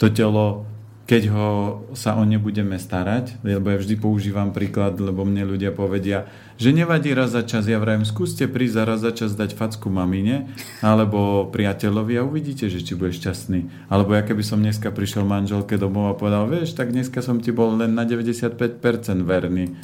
[0.00, 0.69] to telo
[1.10, 1.48] keď ho
[1.90, 6.70] sa o ne budeme starať, lebo ja vždy používam príklad, lebo mne ľudia povedia, že
[6.70, 10.54] nevadí raz za čas, ja vrajím, skúste prísť a raz za čas dať facku mamine
[10.78, 13.90] alebo priateľovi a uvidíte, že či bude šťastný.
[13.90, 17.50] Alebo ja keby som dneska prišiel manželke domov a povedal, vieš, tak dneska som ti
[17.50, 18.54] bol len na 95%
[19.26, 19.74] verný.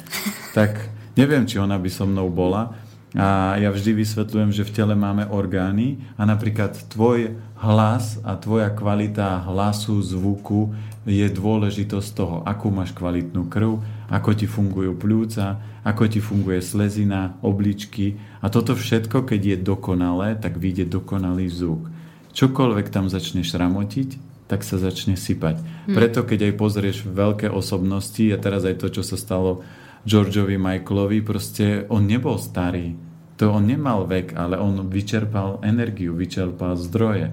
[0.55, 0.79] Tak
[1.19, 2.71] neviem, či ona by so mnou bola,
[3.15, 8.69] A ja vždy vysvetľujem, že v tele máme orgány a napríklad tvoj hlas a tvoja
[8.69, 16.03] kvalita hlasu, zvuku je dôležitosť toho, akú máš kvalitnú krv, ako ti fungujú pľúca, ako
[16.05, 21.89] ti funguje slezina, obličky a toto všetko, keď je dokonalé, tak vyjde dokonalý zvuk.
[22.35, 24.09] Čokoľvek tam začne šramotiť,
[24.45, 25.59] tak sa začne sypať.
[25.59, 25.95] Hmm.
[25.95, 29.65] Preto keď aj pozrieš veľké osobnosti a teraz aj to, čo sa stalo
[30.05, 33.06] Georgeovi Michaelovi, proste on nebol starý
[33.37, 37.29] to on nemal vek, ale on vyčerpal energiu, vyčerpal zdroje.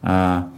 [0.00, 0.48] A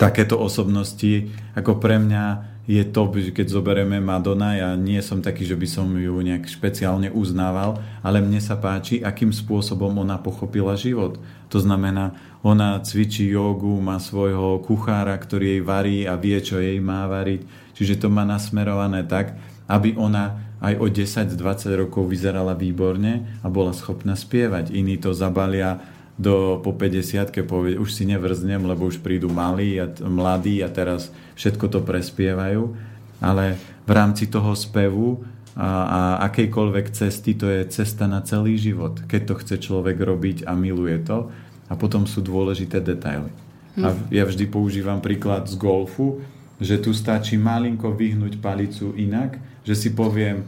[0.00, 5.56] takéto osobnosti, ako pre mňa je to, keď zoberieme Madonna, ja nie som taký, že
[5.56, 11.16] by som ju nejak špeciálne uznával, ale mne sa páči, akým spôsobom ona pochopila život.
[11.48, 12.12] To znamená,
[12.44, 17.48] ona cvičí jogu, má svojho kuchára, ktorý jej varí a vie, čo jej má variť.
[17.72, 21.38] Čiže to má nasmerované tak, aby ona aj o 10-20
[21.86, 24.74] rokov vyzerala výborne a bola schopná spievať.
[24.74, 25.78] Iní to zabalia
[26.18, 31.14] do, po 50 povie, už si nevrznem, lebo už prídu malí a mladí a teraz
[31.38, 32.74] všetko to prespievajú.
[33.22, 33.54] Ale
[33.86, 35.22] v rámci toho spevu
[35.54, 38.98] a, a akejkoľvek cesty, to je cesta na celý život.
[39.06, 41.30] Keď to chce človek robiť a miluje to.
[41.68, 43.30] A potom sú dôležité detaily.
[43.78, 43.82] Hm.
[43.86, 46.24] A ja vždy používam príklad z golfu,
[46.58, 50.46] že tu stačí malinko vyhnúť palicu inak, že si poviem,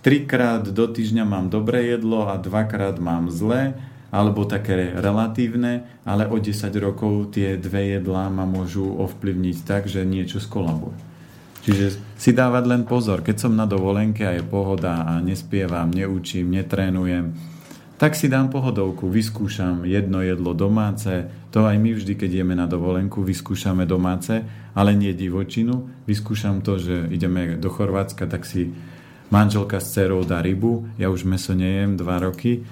[0.00, 3.74] trikrát do týždňa mám dobré jedlo a dvakrát mám zlé,
[4.08, 10.08] alebo také relatívne, ale o 10 rokov tie dve jedlá ma môžu ovplyvniť tak, že
[10.08, 10.96] niečo skolabuje.
[11.68, 16.56] Čiže si dávať len pozor, keď som na dovolenke a je pohoda a nespievam, neučím,
[16.56, 17.36] netrénujem,
[17.98, 22.70] tak si dám pohodovku, vyskúšam jedno jedlo domáce, to aj my vždy, keď ideme na
[22.70, 24.46] dovolenku, vyskúšame domáce,
[24.78, 25.90] ale nie divočinu.
[26.06, 28.70] Vyskúšam to, že ideme do Chorvátska, tak si
[29.26, 32.62] manželka s dcerou dá rybu, ja už meso nejem dva roky,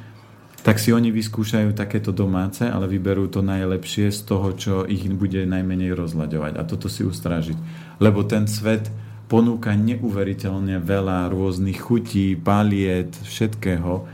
[0.62, 5.47] tak si oni vyskúšajú takéto domáce, ale vyberú to najlepšie z toho, čo ich bude
[5.47, 6.59] najmenej rozlaďovať.
[6.59, 7.55] A toto si ustrážiť.
[8.03, 8.90] Lebo ten svet
[9.31, 14.07] ponúka neuveriteľne veľa rôznych chutí, paliet, všetkého,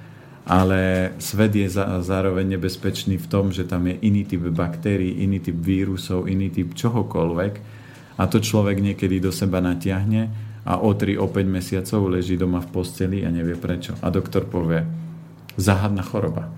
[0.44, 1.72] ale svet je
[2.04, 6.76] zároveň nebezpečný v tom, že tam je iný typ baktérií, iný typ vírusov, iný typ
[6.76, 7.71] čohokoľvek
[8.16, 12.62] a to človek niekedy do seba natiahne a o 3, o 5 mesiacov leží doma
[12.62, 13.98] v posteli a nevie prečo.
[13.98, 14.86] A doktor povie,
[15.58, 16.48] záhadná choroba.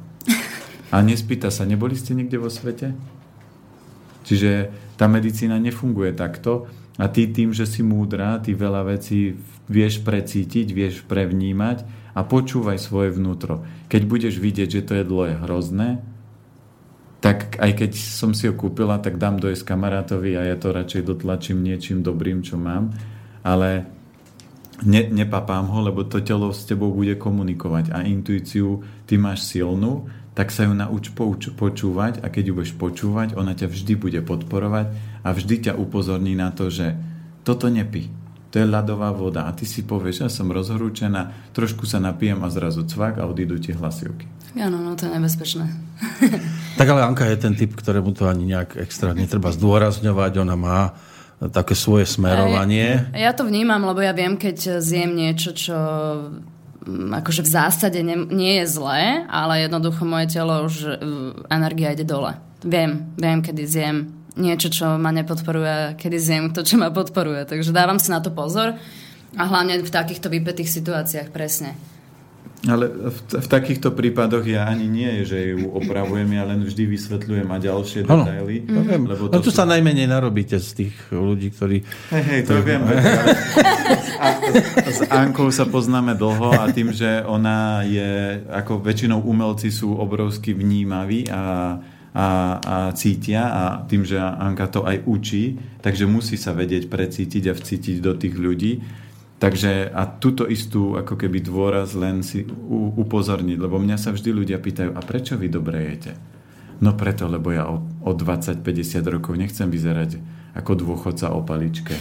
[0.94, 2.94] A nespýta sa, neboli ste niekde vo svete?
[4.24, 9.34] Čiže tá medicína nefunguje takto a ty tým, že si múdra, ty veľa vecí
[9.66, 11.82] vieš precítiť, vieš prevnímať
[12.14, 13.66] a počúvaj svoje vnútro.
[13.90, 15.88] Keď budeš vidieť, že to jedlo je hrozné,
[17.24, 21.08] tak aj keď som si ho kúpila, tak dám dojsť kamarátovi a ja to radšej
[21.08, 22.92] dotlačím niečím dobrým, čo mám,
[23.40, 23.88] ale
[24.84, 30.04] ne, nepapám ho, lebo to telo s tebou bude komunikovať a intuíciu ty máš silnú,
[30.36, 34.20] tak sa ju nauč pouč, počúvať a keď ju budeš počúvať, ona ťa vždy bude
[34.20, 34.92] podporovať
[35.24, 36.92] a vždy ťa upozorní na to, že
[37.40, 38.12] toto nepí,
[38.54, 39.50] to je ľadová voda.
[39.50, 43.58] A ty si povieš, ja som rozhorúčená, trošku sa napijem a zrazu cvak a odídu
[43.58, 44.30] ti hlasivky.
[44.54, 45.66] Áno, no to je nebezpečné.
[46.78, 50.32] tak ale Anka je ten typ, ktorému to ani nejak extra netreba zdôrazňovať.
[50.38, 50.94] Ona má
[51.50, 53.10] také svoje smerovanie.
[53.10, 55.74] Ja, ja to vnímam, lebo ja viem, keď zjem niečo, čo
[56.86, 61.90] mm, akože v zásade nie, nie je zlé, ale jednoducho moje telo už mm, energia
[61.90, 62.38] ide dole.
[62.62, 67.46] Viem, viem, kedy zjem niečo, čo ma nepodporuje, kedy zjem to, čo ma podporuje.
[67.46, 68.74] Takže dávam si na to pozor
[69.34, 71.74] a hlavne v takýchto vypetých situáciách presne.
[72.64, 77.48] Ale v, v takýchto prípadoch ja ani nie že ju opravujem, ja len vždy vysvetľujem
[77.52, 78.56] a ďalšie ano, detaily.
[78.64, 79.60] To viem, lebo to no tu sú...
[79.60, 81.84] sa najmenej narobíte z tých ľudí, ktorí...
[82.08, 82.80] Hej, hej, to viem.
[84.24, 84.26] a,
[84.88, 90.56] s Ankou sa poznáme dlho a tým, že ona je, ako väčšinou umelci sú obrovsky
[90.56, 91.76] vnímaví a
[92.14, 92.28] a,
[92.62, 97.58] a cítia a tým, že Anka to aj učí, takže musí sa vedieť precítiť a
[97.58, 98.72] vcítiť do tých ľudí.
[99.42, 104.30] Takže a túto istú ako keby dôraz len si u, upozorniť, lebo mňa sa vždy
[104.30, 106.14] ľudia pýtajú, a prečo vy dobre jete?
[106.78, 108.62] No preto, lebo ja o, o 20-50
[109.10, 110.22] rokov nechcem vyzerať
[110.54, 111.98] ako dôchodca o paličke.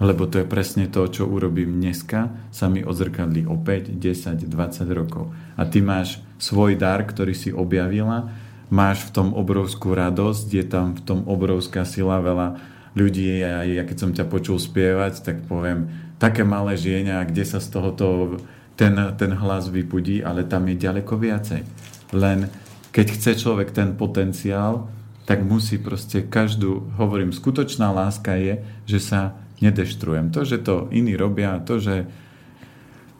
[0.00, 4.98] Lebo to je presne to, čo urobím dneska, sa mi odzrkadlí o 5, 10, 20
[4.98, 5.30] rokov.
[5.54, 8.32] A ty máš svoj dar, ktorý si objavila
[8.72, 12.56] máš v tom obrovskú radosť, je tam v tom obrovská sila, veľa
[12.96, 17.60] ľudí, a ja keď som ťa počul spievať, tak poviem, také malé žienia, kde sa
[17.60, 18.40] z tohoto
[18.72, 21.60] ten, ten hlas vypudí, ale tam je ďaleko viacej.
[22.16, 22.48] Len
[22.92, 24.88] keď chce človek ten potenciál,
[25.28, 29.20] tak musí proste každú, hovorím, skutočná láska je, že sa
[29.62, 30.34] nedeštrujem.
[30.34, 32.08] To, že to iní robia, to, že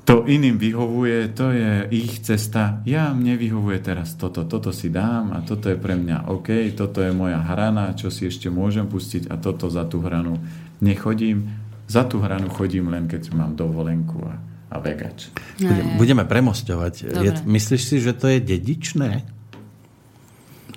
[0.02, 2.82] to iným vyhovuje, to je ich cesta.
[2.82, 6.98] Ja, mne vyhovuje teraz toto, toto si dám a toto je pre mňa OK, toto
[6.98, 10.42] je moja hrana, čo si ešte môžem pustiť a toto za tú hranu
[10.82, 11.54] nechodím.
[11.86, 14.34] Za tú hranu chodím len, keď mám dovolenku a,
[14.74, 15.30] a vegač.
[15.62, 16.94] Budem, budeme premostovať.
[17.22, 19.22] Je, myslíš si, že to je dedičné?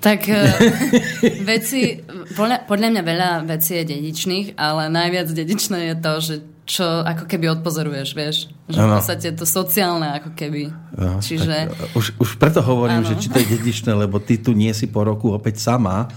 [0.05, 0.38] Tak e,
[1.49, 1.97] veci,
[2.38, 6.35] podľa, podľa mňa veľa vecí je dedičných, ale najviac dedičné je to, že
[6.65, 8.38] čo ako keby odpozoruješ, vieš.
[8.65, 8.89] Že ano.
[8.89, 10.73] v podstate to sociálne ako keby.
[10.97, 11.69] Ano, Čiže...
[11.69, 13.10] Tak, už, už preto hovorím, ano.
[13.13, 16.10] že či to je dedičné, lebo ty tu nie si po roku opäť sama,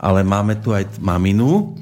[0.00, 1.76] ale máme tu aj maminu.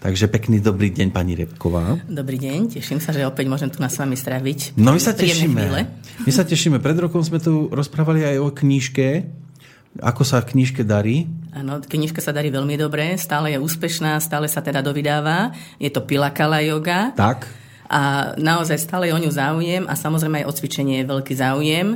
[0.00, 2.00] Takže pekný dobrý deň, pani Repková.
[2.08, 4.74] Dobrý deň, teším sa, že opäť môžem tu na s vami stráviť.
[4.80, 5.60] No my sa tešíme.
[5.60, 5.80] Chvíle.
[6.24, 6.80] My sa tešíme.
[6.80, 9.28] Pred rokom sme tu rozprávali aj o knížke.
[10.00, 11.28] Ako sa v knižke darí?
[11.52, 15.52] Áno, knižka sa darí veľmi dobre, stále je úspešná, stále sa teda dovydáva.
[15.76, 17.12] Je to Pilakala yoga.
[17.12, 17.59] Tak.
[17.90, 21.88] A naozaj stále je o ňu záujem a samozrejme aj o cvičenie je veľký záujem.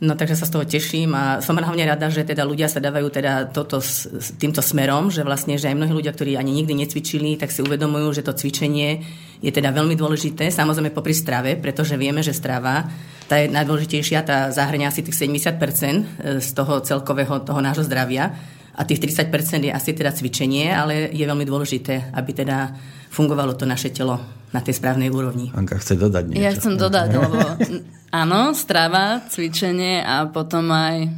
[0.00, 3.12] No takže sa z toho teším a som hlavne rada, že teda ľudia sa dávajú
[3.12, 6.72] teda toto s, s týmto smerom, že vlastne, že aj mnohí ľudia, ktorí ani nikdy
[6.72, 9.04] necvičili, tak si uvedomujú, že to cvičenie
[9.44, 12.88] je teda veľmi dôležité, samozrejme popri strave, pretože vieme, že strava
[13.28, 18.32] tá je najdôležitejšia, tá zahrňa asi tých 70% z toho celkového toho nášho zdravia
[18.74, 22.74] a tých 30% je asi teda cvičenie, ale je veľmi dôležité, aby teda
[23.10, 24.18] fungovalo to naše telo
[24.50, 25.50] na tej správnej úrovni.
[25.54, 26.42] Anka chce dodať niečo.
[26.42, 27.38] Ja chcem dodať, lebo
[28.22, 31.10] áno, strava, cvičenie a potom aj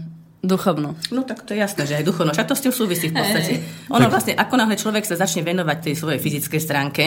[0.42, 0.98] duchovnú.
[1.14, 2.34] No tak to je jasné, že aj duchovno.
[2.34, 3.62] Však to s tým súvisí v podstate.
[3.94, 7.04] Ono vlastne, ako náhle človek sa začne venovať tej svojej fyzickej stránke,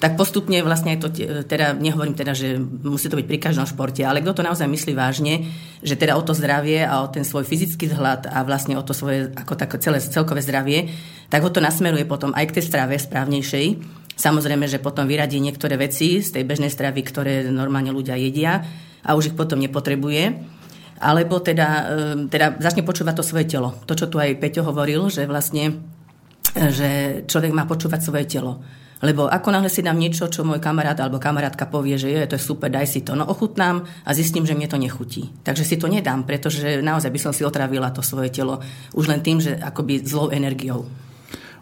[0.00, 1.12] tak postupne vlastne to,
[1.44, 4.96] teda nehovorím teda, že musí to byť pri každom športe, ale kto to naozaj myslí
[4.96, 5.44] vážne,
[5.84, 8.96] že teda o to zdravie a o ten svoj fyzický vzhľad a vlastne o to
[8.96, 10.88] svoje ako také celé celkové zdravie,
[11.28, 13.66] tak ho to nasmeruje potom aj k tej strave správnejšej.
[14.16, 18.64] Samozrejme, že potom vyradí niektoré veci z tej bežnej stravy, ktoré normálne ľudia jedia
[19.04, 20.56] a už ich potom nepotrebuje
[21.00, 23.72] alebo teda, ehm, teda začne počúvať to svoje telo.
[23.88, 25.80] To, čo tu aj Peťo hovoril, že vlastne
[26.50, 28.58] že človek má počúvať svoje telo.
[29.00, 32.36] Lebo ako náhle si dám niečo, čo môj kamarát alebo kamarátka povie, že je, to
[32.36, 33.16] je super, daj si to.
[33.16, 35.32] No ochutnám a zistím, že mne to nechutí.
[35.40, 38.60] Takže si to nedám, pretože naozaj by som si otravila to svoje telo
[38.92, 40.84] už len tým, že akoby zlou energiou.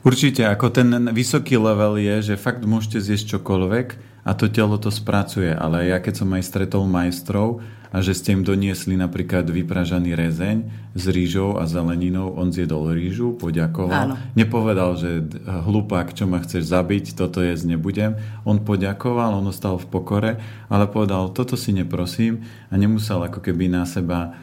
[0.02, 3.86] Určite, ako ten vysoký level je, že fakt môžete zjesť čokoľvek
[4.26, 5.50] a to telo to spracuje.
[5.50, 10.56] Ale ja keď som aj stretol majstrov, a že ste im doniesli napríklad vypražaný rezeň
[10.92, 14.12] s rýžou a zeleninou, on zjedol rýžu, poďakoval.
[14.12, 14.14] Áno.
[14.36, 18.20] Nepovedal, že hlupák, čo ma chceš zabiť, toto jesť nebudem.
[18.44, 20.32] On poďakoval, on ostal v pokore,
[20.68, 24.36] ale povedal, toto si neprosím a nemusel ako keby na seba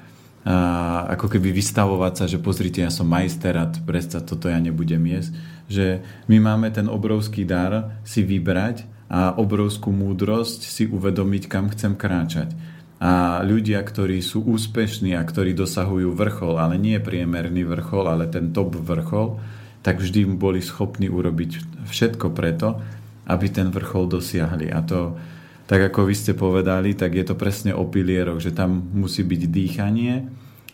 [0.46, 5.02] a ako keby vystavovať sa, že pozrite, ja som majster a predsa toto ja nebudem
[5.10, 5.34] jesť.
[5.66, 5.86] Že
[6.30, 12.54] my máme ten obrovský dar si vybrať a obrovskú múdrosť si uvedomiť, kam chcem kráčať
[12.96, 18.56] a ľudia, ktorí sú úspešní a ktorí dosahujú vrchol, ale nie priemerný vrchol, ale ten
[18.56, 19.36] top vrchol,
[19.84, 22.80] tak vždy boli schopní urobiť všetko preto,
[23.28, 24.72] aby ten vrchol dosiahli.
[24.72, 25.20] A to,
[25.68, 29.42] tak ako vy ste povedali, tak je to presne o pilieroch, že tam musí byť
[29.44, 30.14] dýchanie,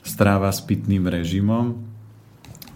[0.05, 1.75] stráva s pitným režimom,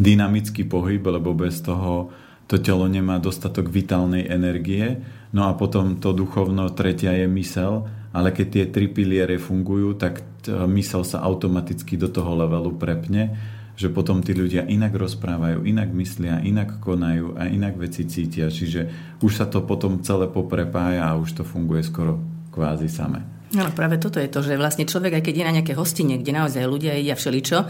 [0.02, 2.12] dynamický pohyb, lebo bez toho
[2.46, 5.02] to telo nemá dostatok vitálnej energie.
[5.34, 10.24] No a potom to duchovno tretia je mysel, ale keď tie tri piliere fungujú, tak
[10.72, 13.36] mysel sa automaticky do toho levelu prepne,
[13.76, 18.48] že potom tí ľudia inak rozprávajú, inak myslia, inak konajú a inak veci cítia.
[18.48, 18.88] Čiže
[19.20, 22.24] už sa to potom celé poprepája a už to funguje skoro
[22.56, 23.35] kvázi samé.
[23.56, 26.36] No práve toto je to, že vlastne človek, aj keď je na nejaké hostine, kde
[26.36, 27.64] naozaj ľudia jedia všeličo,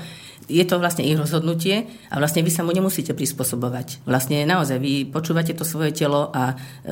[0.46, 4.06] je to vlastne ich rozhodnutie a vlastne vy sa mu nemusíte prispôsobovať.
[4.06, 6.54] Vlastne naozaj vy počúvate to svoje telo a
[6.86, 6.92] e,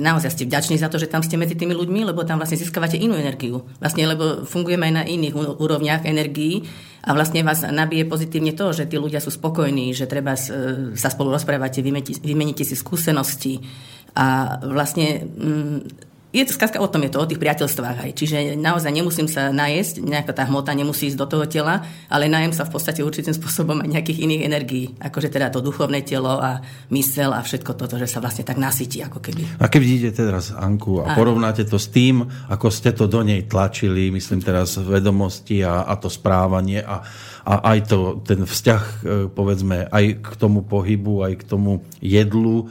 [0.00, 3.00] naozaj ste vďační za to, že tam ste medzi tými ľuďmi, lebo tam vlastne získavate
[3.00, 3.64] inú energiu.
[3.80, 6.64] Vlastne, lebo fungujeme aj na iných úrovniach energií
[7.04, 10.40] a vlastne vás nabije pozitívne to, že tí ľudia sú spokojní, že treba e,
[10.96, 11.80] sa spolu rozprávate,
[12.20, 13.60] vymeníte si skúsenosti
[14.16, 18.10] a vlastne mm, je to skazka o tom, je to o tých priateľstvách aj.
[18.14, 22.54] Čiže naozaj nemusím sa najesť, nejaká tá hmota nemusí ísť do toho tela, ale najem
[22.54, 26.62] sa v podstate určitým spôsobom aj nejakých iných energií, akože teda to duchovné telo a
[26.94, 29.58] mysel a všetko toto, že sa vlastne tak nasytí ako keby.
[29.58, 33.26] A keď vidíte teraz Anku a, a porovnáte to s tým, ako ste to do
[33.26, 37.02] nej tlačili, myslím teraz vedomosti a, a to správanie a,
[37.42, 38.94] a aj to, ten vzťah, e,
[39.26, 42.70] povedzme, aj k tomu pohybu, aj k tomu jedlu,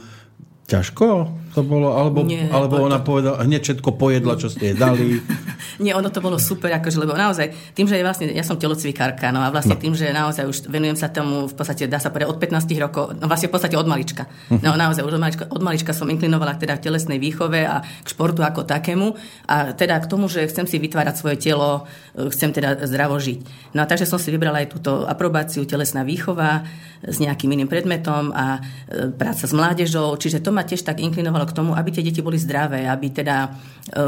[0.70, 1.06] ťažko?
[1.50, 1.94] To bolo?
[1.94, 5.18] Alebo, Nie, alebo to- ona povedala, hneď všetko pojedla, čo ste jej dali.
[5.84, 9.32] Nie, ono to bolo super, akože, lebo naozaj, tým, že je vlastne, ja som telocvikárka,
[9.32, 12.28] no a vlastne tým, že naozaj už venujem sa tomu, v podstate dá sa povedať
[12.28, 14.28] od 15 rokov, no vlastne v podstate od malička.
[14.50, 18.44] No naozaj, od malička, od malička som inklinovala teda k telesnej výchove a k športu
[18.44, 19.16] ako takému
[19.48, 23.72] a teda k tomu, že chcem si vytvárať svoje telo, e, chcem teda zdravo žiť.
[23.72, 26.64] No a takže som si vybrala aj túto aprobáciu telesná výchova
[27.00, 31.39] s nejakým iným predmetom a e, práca s mládežou, čiže to ma tiež tak inklinovalo
[31.46, 33.48] k tomu, aby tie deti boli zdravé, aby teda e,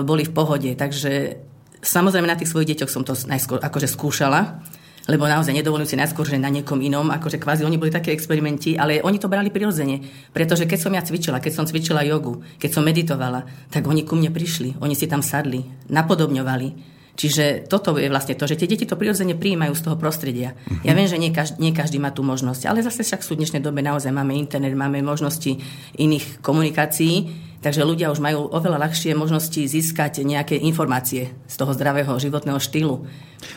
[0.03, 0.71] boli v pohode.
[0.73, 1.39] Takže
[1.83, 4.63] samozrejme na tých svojich deťoch som to najskôr akože skúšala,
[5.11, 8.79] lebo naozaj nedovolím si najskôr, že na niekom inom, akože kvázi oni boli také experimenti,
[8.79, 9.99] ale oni to brali prirodzene.
[10.31, 14.15] Pretože keď som ja cvičila, keď som cvičila jogu, keď som meditovala, tak oni ku
[14.15, 16.95] mne prišli, oni si tam sadli, napodobňovali.
[17.13, 20.57] Čiže toto je vlastne to, že tie deti to prirodzene prijímajú z toho prostredia.
[20.81, 23.45] Ja viem, že nie každý, nie každý má tú možnosť, ale zase však sú v
[23.45, 25.61] dnešnej dobe naozaj máme internet, máme možnosti
[26.01, 27.29] iných komunikácií,
[27.61, 33.05] takže ľudia už majú oveľa ľahšie možnosti získať nejaké informácie z toho zdravého životného štýlu.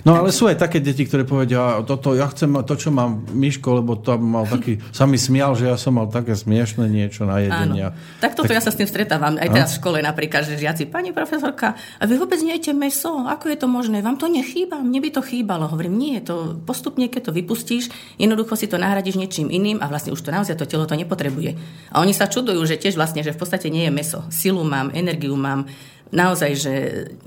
[0.06, 3.82] No ale sú aj také deti, ktoré povedia, toto, ja chcem to, čo mám Miško,
[3.82, 7.42] lebo tam mal taký, sa mi smial, že ja som mal také smiešne niečo na
[7.42, 7.94] jedenia.
[7.94, 8.22] Áno.
[8.22, 8.58] Tak toto tak...
[8.58, 12.04] ja sa s tým stretávam aj teraz v škole napríklad, že žiaci, pani profesorka, a
[12.06, 15.70] vy vôbec nejete meso, ako je to možné, vám to nechýba, mne by to chýbalo.
[15.70, 20.14] Hovorím, nie, to postupne, keď to vypustíš, jednoducho si to nahradíš niečím iným a vlastne
[20.14, 21.58] už to naozaj to telo to nepotrebuje.
[21.94, 24.20] A oni sa čudujú, že tiež vlastne, že v podstate nie je meso.
[24.30, 25.66] Silu mám, energiu mám,
[26.14, 26.74] naozaj, že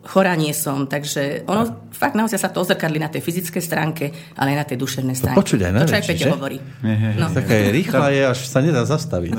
[0.06, 4.04] chorá nie som, takže ono fakt naozaj sa to ozrkadli na tej fyzickej stránke,
[4.38, 5.38] ale aj na tej duševnej stránke.
[5.38, 6.58] počuť aj na to, čo aj Peťo hovorí.
[6.62, 7.10] Je, je.
[7.18, 7.26] No.
[7.30, 9.34] Taká je rýchla, je, až sa nedá zastaviť.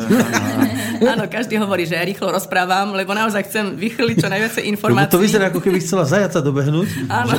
[1.15, 5.13] Áno, každý hovorí, že ja rýchlo rozprávam, lebo naozaj chcem vychyliť čo najviacej Lebo informácií.
[5.15, 6.89] to vyzerá, ako keby chcela zajaca dobehnúť.
[7.07, 7.31] Áno.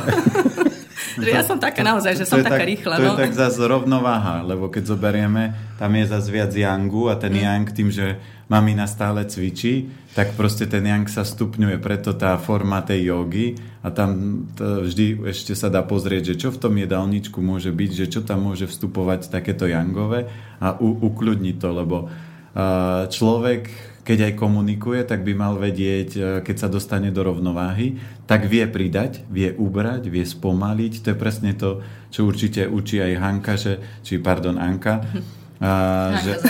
[1.24, 2.94] že ja som taká naozaj, že som to je taká tak, rýchla.
[2.96, 3.12] To no.
[3.12, 7.44] je tak zase rovnováha, lebo keď zoberieme, tam je zase viac yangu a ten Mm.
[7.44, 8.16] yang tým, že
[8.50, 13.54] mamina stále cvičí, tak proste ten yang sa stupňuje, preto tá forma tej jogy
[13.86, 17.90] a tam to vždy ešte sa dá pozrieť, že čo v tom jedálničku môže byť,
[17.94, 20.26] že čo tam môže vstupovať takéto yangové
[20.58, 26.20] a u, ukľudniť to, lebo uh, človek keď aj komunikuje, tak by mal vedieť, e,
[26.42, 31.04] keď sa dostane do rovnováhy, tak vie pridať, vie ubrať, vie spomaliť.
[31.04, 35.04] To je presne to, čo určite učí aj Hanka, že, či pardon, Anka.
[35.60, 36.40] A, že,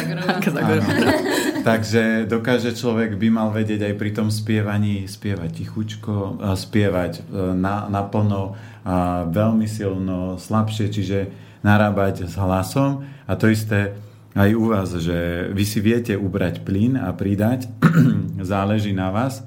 [0.62, 0.86] áno.
[1.60, 7.84] Takže dokáže človek by mal vedieť aj pri tom spievaní spievať tichučko, spievať e, na,
[7.92, 11.18] naplno, a veľmi silno, slabšie, čiže
[11.60, 13.04] narábať s hlasom.
[13.28, 13.92] A to isté
[14.32, 17.68] aj u vás, že vy si viete ubrať plyn a pridať,
[18.40, 19.44] záleží na vás.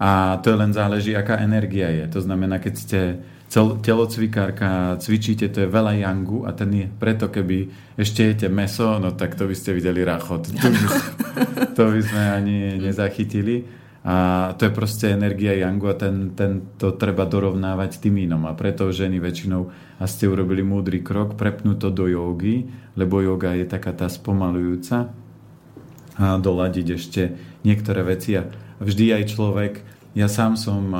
[0.00, 2.08] A to len záleží, aká energia je.
[2.16, 3.00] To znamená, keď ste
[3.50, 7.66] cel, telocvikárka, cvičíte, to je veľa jangu a ten je preto, keby
[7.98, 10.54] ešte jete meso, no tak to by ste videli rachot.
[10.54, 10.78] To by,
[11.76, 13.82] to by sme ani nezachytili.
[14.00, 18.48] A to je proste energia yangu a ten, ten, to treba dorovnávať tým inom.
[18.48, 19.68] A preto ženy väčšinou
[20.00, 22.64] a ste urobili múdry krok, prepnúť to do jogy,
[22.96, 25.12] lebo yoga je taká tá spomalujúca
[26.16, 27.22] a doladiť ešte
[27.60, 28.40] niektoré veci.
[28.40, 28.48] A
[28.80, 29.74] vždy aj človek,
[30.14, 30.90] ja sám som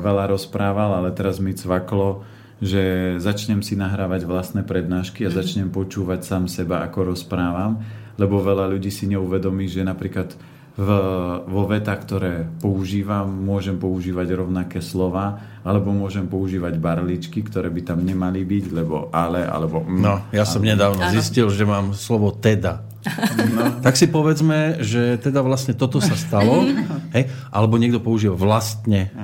[0.00, 2.24] veľa rozprával, ale teraz mi cvaklo,
[2.56, 7.84] že začnem si nahrávať vlastné prednášky a začnem počúvať sám seba, ako rozprávam,
[8.16, 10.32] lebo veľa ľudí si neuvedomí, že napríklad
[10.76, 10.88] v,
[11.44, 17.98] vo vetách, ktoré používam, môžem používať rovnaké slova, alebo môžem používať barličky, ktoré by tam
[18.00, 19.82] nemali byť, lebo ale, alebo...
[19.82, 21.10] Mm, No, ja som nedávno Áno.
[21.10, 22.86] zistil, že mám slovo teda.
[23.54, 23.78] No.
[23.86, 26.66] Tak si povedzme, že teda vlastne toto sa stalo,
[27.14, 27.30] hej?
[27.54, 29.14] alebo niekto používa vlastne.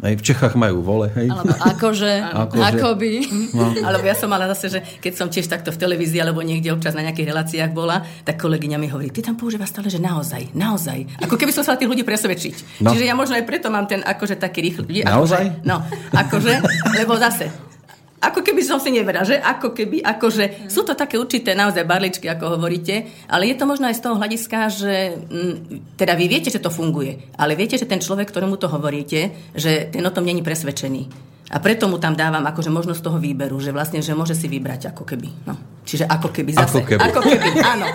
[0.00, 0.16] Hej?
[0.16, 1.12] V Čechách majú vole.
[1.12, 1.28] Hej?
[1.28, 2.12] Alebo akože,
[2.48, 2.64] Akože.
[2.64, 3.12] akoby.
[3.52, 3.68] No.
[3.84, 6.96] Alebo ja som mala zase, že keď som tiež takto v televízii alebo niekde občas
[6.96, 11.20] na nejakých reláciách bola, tak kolegyňa mi hovorí, ty tam používaš stále, že naozaj, naozaj.
[11.20, 12.80] Ako keby som sa tých ľudí presvedčiť.
[12.80, 12.96] No.
[12.96, 15.04] Čiže ja možno aj preto mám ten akože taký rýchly.
[15.04, 15.52] Naozaj?
[15.52, 15.77] Akože, no,
[16.12, 16.52] akože,
[16.98, 17.68] lebo zase,
[18.18, 22.26] ako keby som si neverila, že ako keby, akože sú to také určité naozaj barličky,
[22.26, 24.94] ako hovoríte, ale je to možno aj z toho hľadiska, že
[25.30, 25.54] m,
[25.94, 29.86] teda vy viete, že to funguje, ale viete, že ten človek, ktorému to hovoríte, že
[29.94, 31.27] ten o tom není presvedčený.
[31.48, 34.92] A preto mu tam dávam akože možnosť toho výberu, že vlastne, že môže si vybrať
[34.92, 35.48] ako keby.
[35.48, 35.56] No.
[35.80, 36.76] Čiže ako keby zase.
[36.76, 37.00] Ako keby.
[37.00, 37.86] Ako keby, áno.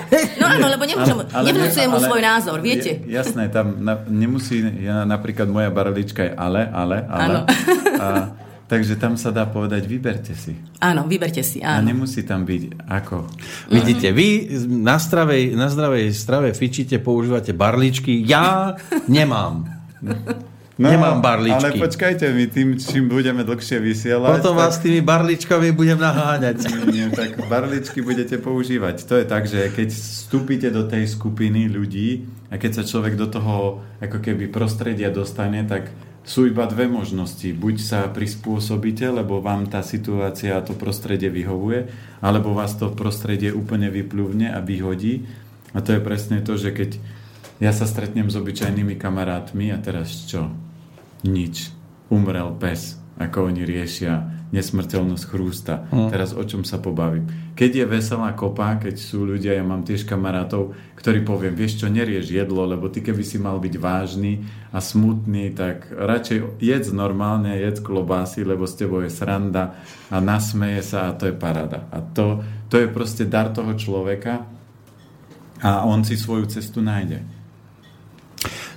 [0.42, 3.06] No áno, lebo nemôžem, Ale- ale nevnúcujem mu svoj názor, viete?
[3.06, 7.22] Je, jasné, tam na, nemusí, ja, napríklad moja barlička je ale, ale, ale.
[7.22, 7.40] Áno.
[8.02, 8.06] A,
[8.66, 10.58] takže tam sa dá povedať, vyberte si.
[10.82, 11.94] Áno, vyberte si, A áno.
[11.94, 13.30] nemusí tam byť ako.
[13.70, 18.74] Vidíte, vy na, stravej, na zdravej strave fičíte, používate barličky, ja
[19.06, 19.70] nemám.
[20.74, 21.78] No, Nemám barličky.
[21.78, 24.42] Ale počkajte, my tým, čím budeme dlhšie vysielať...
[24.42, 24.62] Potom tak...
[24.66, 26.66] vás tými barličkami budem naháňať.
[26.90, 29.06] Nie, tak barličky budete používať.
[29.06, 33.30] To je tak, že keď vstúpite do tej skupiny ľudí a keď sa človek do
[33.30, 35.94] toho ako keby prostredia dostane, tak
[36.26, 37.54] sú iba dve možnosti.
[37.54, 41.86] Buď sa prispôsobíte, lebo vám tá situácia a to prostredie vyhovuje,
[42.18, 45.30] alebo vás to prostredie úplne vyplúvne a vyhodí.
[45.78, 46.98] A to je presne to, že keď
[47.62, 50.63] ja sa stretnem s obyčajnými kamarátmi a teraz čo?
[51.24, 51.72] Nič.
[52.12, 55.90] Umrel pes, ako oni riešia nesmrteľnosť chrústa.
[55.90, 56.14] Hmm.
[56.14, 57.26] Teraz o čom sa pobavím?
[57.58, 61.90] Keď je veselá kopa, keď sú ľudia, ja mám tiež kamarátov, ktorí poviem, vieš čo,
[61.90, 67.50] nerieš jedlo, lebo ty keby si mal byť vážny a smutný, tak radšej jedz normálne,
[67.58, 69.82] jedz klobásy, lebo s tebou je sranda
[70.14, 71.90] a nasmeje sa a to je parada.
[71.90, 74.46] A to, to je proste dar toho človeka
[75.66, 77.26] a on si svoju cestu nájde.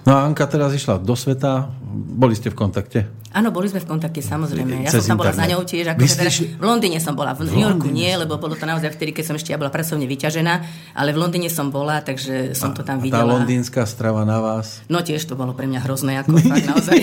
[0.08, 1.68] No a Anka teraz išla do sveta.
[1.86, 3.06] Boli ste v kontakte?
[3.30, 4.82] Áno, boli sme v kontakte, samozrejme.
[4.82, 5.94] Ja Cez som tam bola za ňou tiež.
[5.94, 9.14] Ako teda, v Londýne som bola, v New Yorku nie, lebo bolo to naozaj vtedy,
[9.14, 10.54] keď som ešte ja bola pracovne vyťažená,
[10.98, 13.22] ale v Londýne som bola, takže som to tam videla.
[13.22, 14.82] A tá londýnska strava na vás?
[14.90, 16.98] No tiež to bolo pre mňa hrozné, ako fakt naozaj.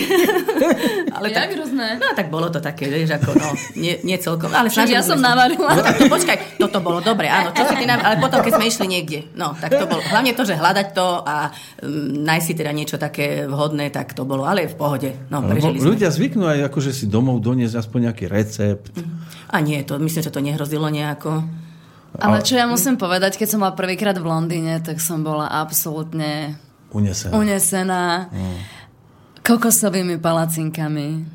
[1.16, 1.88] ale tak, hrozné?
[2.02, 4.50] No tak bolo to také, vieš, ako no, nie, nie celkom.
[4.52, 5.70] Ale ja som navarila.
[5.70, 7.54] No tak to počkaj, toto bolo dobre, áno.
[7.56, 10.02] Čo si ty ale potom, keď sme išli niekde, no tak to bolo.
[10.02, 14.26] Hlavne to, že hľadať to a um, nájsť si teda niečo také vhodné, tak to
[14.26, 15.10] bolo, ale v pohode.
[15.30, 15.94] No, prežili sme.
[15.94, 18.90] Ľudia zvyknú aj akože si domov doniesť aspoň nejaký recept.
[19.54, 21.46] A nie, to myslím, že to nehrozilo nejako.
[22.18, 26.58] Ale čo ja musím povedať, keď som bola prvýkrát v Londýne, tak som bola absolútne
[26.94, 27.32] unesená.
[27.34, 28.58] unesená mm.
[29.42, 31.26] kokosovými palacinkami.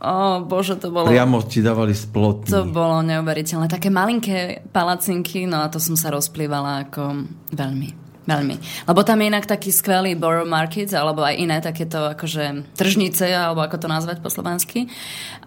[0.00, 1.12] O, bože, to bolo...
[1.12, 2.48] Priamo ti dávali splotní.
[2.48, 3.68] To bolo neuveriteľné.
[3.68, 7.99] Také malinké palacinky, no a to som sa rozplývala ako veľmi.
[8.28, 8.56] Veľmi.
[8.84, 13.64] Lebo tam je inak taký skvelý Borough Market, alebo aj iné takéto akože tržnice, alebo
[13.64, 14.92] ako to nazvať po slovensky,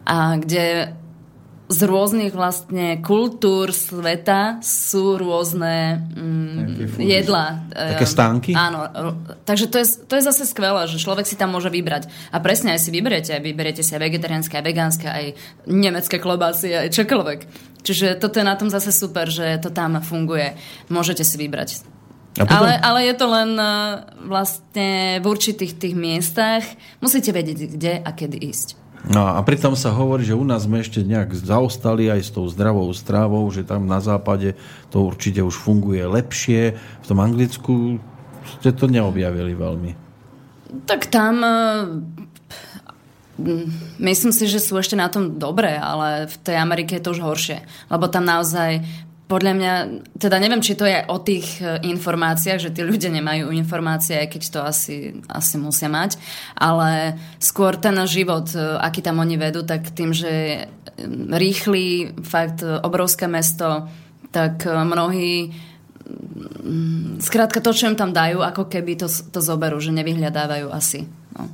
[0.03, 0.91] a kde
[1.73, 7.65] z rôznych vlastne kultúr sveta sú rôzne mm, jedla.
[7.71, 8.51] Také stánky?
[8.51, 8.85] Áno.
[9.47, 12.11] Takže to je, to je zase skvelé, že človek si tam môže vybrať.
[12.35, 13.39] A presne aj si vyberiete.
[13.39, 15.25] Vyberiete si aj vegetariánske, aj vegánske, aj
[15.65, 17.39] nemecké klobásy, aj čokoľvek.
[17.83, 20.59] Čiže toto je na tom zase super, že to tam funguje.
[20.91, 21.92] Môžete si vybrať
[22.37, 22.65] a potom...
[22.65, 26.65] ale, ale je to len uh, vlastne v určitých tých miestach.
[26.97, 28.67] Musíte vedieť, kde a kedy ísť.
[29.03, 32.47] No a pritom sa hovorí, že u nás sme ešte nejak zaostali aj s tou
[32.47, 34.55] zdravou strávou, že tam na západe
[34.87, 36.79] to určite už funguje lepšie.
[37.03, 37.99] V tom Anglicku
[38.57, 39.91] ste to neobjavili veľmi.
[40.87, 41.83] Tak tam uh,
[43.99, 47.21] myslím si, že sú ešte na tom dobré, ale v tej Amerike je to už
[47.21, 47.59] horšie.
[47.91, 48.81] Lebo tam naozaj
[49.33, 49.73] podľa mňa,
[50.21, 54.29] teda neviem, či to je o tých e, informáciách, že tí ľudia nemajú informácie, aj
[54.29, 56.21] keď to asi, asi musia mať,
[56.53, 60.55] ale skôr ten život, e, aký tam oni vedú, tak tým, že je
[61.33, 63.89] rýchly, fakt e, obrovské mesto,
[64.29, 65.49] tak mnohí
[67.21, 71.09] skrátka to, čo im tam dajú, ako keby to, to zoberú, že nevyhľadávajú asi.
[71.33, 71.49] No.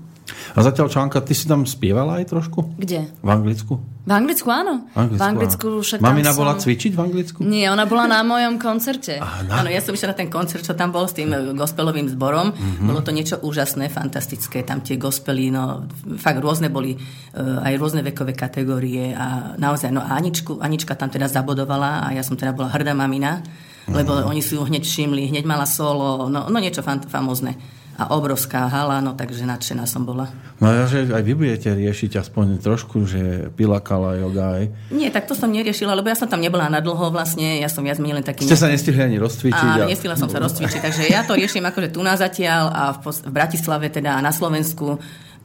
[0.56, 2.76] A zatiaľ, Čanka, ty si tam spievala aj trošku?
[2.76, 3.08] Kde?
[3.20, 3.80] V Anglicku?
[4.10, 4.90] V Anglicku áno.
[4.98, 6.42] Anglicku, v Anglicku však Mamina som...
[6.42, 7.38] bola cvičiť v Anglicku?
[7.46, 9.22] Nie, ona bola na mojom koncerte.
[9.22, 9.62] na...
[9.62, 12.50] Áno, ja som išla na ten koncert, čo tam bol s tým eh, gospelovým zborom.
[12.50, 12.90] Mm-hmm.
[12.90, 14.66] Bolo to niečo úžasné, fantastické.
[14.66, 15.86] Tam tie gospely, no
[16.18, 21.14] fakt rôzne boli, uh, aj rôzne vekové kategórie a naozaj, no a Aničku, Anička tam
[21.14, 23.46] teda zabodovala a ja som teda bola hrdá mamina,
[23.94, 24.32] lebo mm-hmm.
[24.34, 28.72] oni si ju hneď všimli, hneď mala solo, no, no niečo fant- famózne a obrovská
[28.72, 30.32] hala, no takže nadšená som bola.
[30.64, 34.64] No a že aj vy budete riešiť aspoň trošku, že pilakala yoga aj.
[34.96, 37.84] Nie, tak to som neriešila, lebo ja som tam nebola na dlho vlastne, ja som
[37.84, 38.48] viac menej len taký...
[38.48, 39.70] Ste sa nestihli ani rozcvičiť.
[39.76, 39.90] A, a...
[39.92, 43.32] nestihla som sa rozcvičiť, takže ja to riešim akože tu na zatiaľ a v, v
[43.36, 44.96] Bratislave teda na Slovensku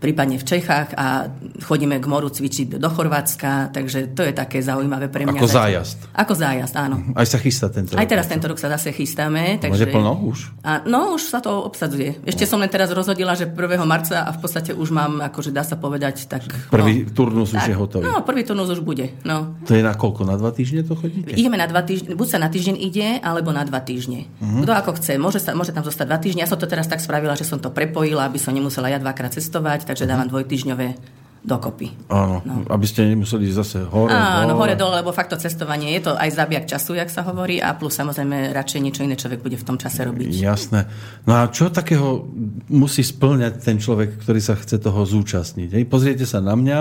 [0.05, 1.33] prípadne v Čechách a
[1.65, 5.41] chodíme k moru cvičiť do Chorvátska, takže to je také zaujímavé pre mňa.
[5.41, 5.99] Ako zájazd.
[6.13, 7.01] Ako zájazd, áno.
[7.17, 8.05] Aj sa chystá tento rok.
[8.05, 9.57] Aj teraz tento rok sa zase chystáme.
[9.65, 9.89] Takže...
[9.89, 10.39] Môže plno už?
[10.61, 12.21] A, no, už sa to obsadzuje.
[12.29, 13.57] Ešte som len teraz rozhodila, že 1.
[13.89, 16.45] marca a v podstate už mám, akože dá sa povedať, tak...
[16.69, 18.05] Prvý no, turnus tak, už je hotový.
[18.05, 19.17] No, prvý turnus už bude.
[19.25, 19.57] No.
[19.65, 20.29] To je na koľko?
[20.29, 21.33] Na dva týždne to chodíte?
[21.33, 24.29] Ideme na dva týždne, buď sa na týždeň ide, alebo na dva týždne.
[24.37, 24.69] Uh-huh.
[24.69, 26.45] Kto ako chce, môže, sa, môže tam zostať dva týždne.
[26.45, 29.33] Ja som to teraz tak spravila, že som to prepojila, aby som nemusela ja dvakrát
[29.33, 31.15] cestovať, takže dávam dvojtýždňové týždňové
[31.45, 31.93] dokopy.
[32.09, 32.65] Áno, no.
[32.73, 36.33] aby ste nemuseli zase hore, Áno, hore, dole, lebo fakt to cestovanie je to aj
[36.33, 39.77] zabijak času, jak sa hovorí, a plus samozrejme radšej niečo iné človek bude v tom
[39.77, 40.33] čase robiť.
[40.33, 40.89] Jasné.
[41.29, 42.25] No a čo takého
[42.73, 45.69] musí splňať ten človek, ktorý sa chce toho zúčastniť?
[45.77, 45.85] Hej?
[45.85, 46.79] Pozriete sa na mňa,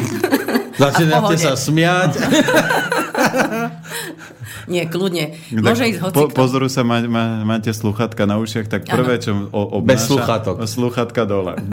[0.84, 2.12] začínate sa smiať.
[4.70, 5.34] Nie, kľudne.
[5.50, 9.50] Môže ísť hoci po, Pozoru sa, má, má, máte sluchatka na ušiach, tak prvé, čo
[9.50, 9.86] obnáša...
[9.86, 10.54] Bez sluchatok.
[10.66, 11.58] Sluchatka dole.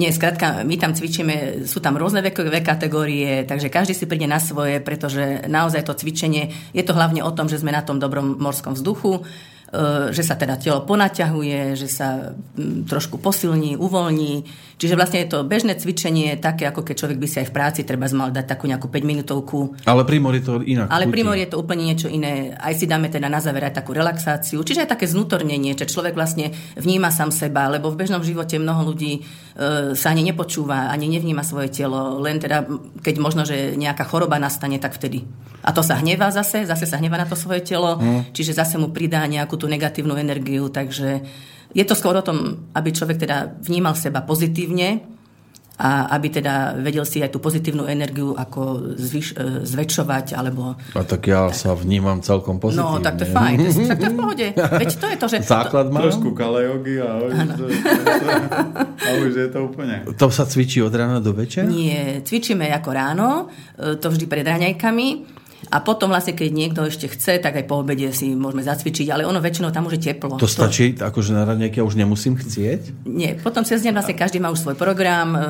[0.00, 4.40] Nie, skrátka, my tam cvičíme, sú tam rôzne vekové kategórie, takže každý si príde na
[4.40, 8.38] svoje, pretože naozaj to cvičenie, je to hlavne o tom, že sme na tom dobrom
[8.40, 9.26] morskom vzduchu,
[10.10, 12.34] že sa teda telo ponaťahuje, že sa
[12.90, 14.42] trošku posilní, uvoľní.
[14.80, 17.80] Čiže vlastne je to bežné cvičenie, také ako keď človek by si aj v práci
[17.86, 19.78] treba mal dať takú nejakú 5 minútovku.
[19.86, 20.90] Ale pri mori to inak.
[20.90, 22.56] Ale pri mori je to úplne niečo iné.
[22.56, 24.64] Aj si dáme teda na záver aj takú relaxáciu.
[24.64, 28.90] Čiže aj také znutornenie, že človek vlastne vníma sám seba, lebo v bežnom živote mnoho
[28.90, 29.20] ľudí e,
[29.92, 32.64] sa ani nepočúva, ani nevníma svoje telo, len teda
[33.04, 35.28] keď možno, že nejaká choroba nastane, tak vtedy.
[35.60, 38.32] A to sa hnevá zase, zase sa hnevá na to svoje telo, mm.
[38.32, 41.20] čiže zase mu pridá nejakú tú negatívnu energiu, takže
[41.76, 45.19] je to skôr o tom, aby človek teda vnímal seba pozitívne
[45.80, 50.76] a aby teda vedel si aj tú pozitívnu energiu ako zvyš, e, zväčšovať, alebo...
[50.92, 51.56] A tak ja tak.
[51.56, 53.00] sa vnímam celkom pozitívne.
[53.00, 54.46] No, tak to je fajn, to je, tak to je v pohode.
[54.52, 55.36] Veď to je to, že...
[55.40, 56.04] Základ mám.
[56.04, 57.64] Trošku kalejogy a už, to,
[59.08, 59.94] a už je to úplne...
[60.20, 61.64] To sa cvičí od rána do večera?
[61.64, 63.28] Nie, cvičíme ako ráno,
[63.80, 67.84] e, to vždy pred raňajkami a potom vlastne, keď niekto ešte chce, tak aj po
[67.84, 70.40] obede si môžeme zacvičiť, ale ono väčšinou tam už je teplo.
[70.40, 71.04] To stačí, to...
[71.04, 73.04] akože na raňajky ja už nemusím chcieť?
[73.04, 75.40] Nie, potom cez deň vlastne každý má už svoj program, e,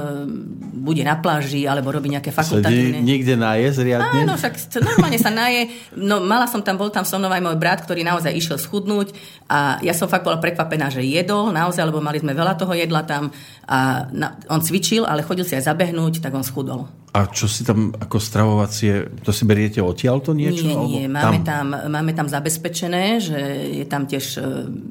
[0.80, 3.00] bude na pláži, alebo robí nejaké fakultatívne.
[3.00, 4.26] Sedí niekde naje zriadne?
[4.26, 5.70] Áno, však normálne sa naje.
[5.94, 9.14] No mala som tam, bol tam so mnou aj môj brat, ktorý naozaj išiel schudnúť
[9.46, 13.06] a ja som fakt bola prekvapená, že jedol naozaj, lebo mali sme veľa toho jedla
[13.06, 13.30] tam
[13.70, 16.90] a na, on cvičil, ale chodil si aj zabehnúť, tak on schudol.
[17.10, 20.62] A čo si tam ako stravovacie, to si beriete odtiaľ to niečo?
[20.62, 21.74] Nie, nie, máme tam?
[21.74, 23.38] Tam, máme tam zabezpečené, že
[23.82, 24.40] je tam tiež e,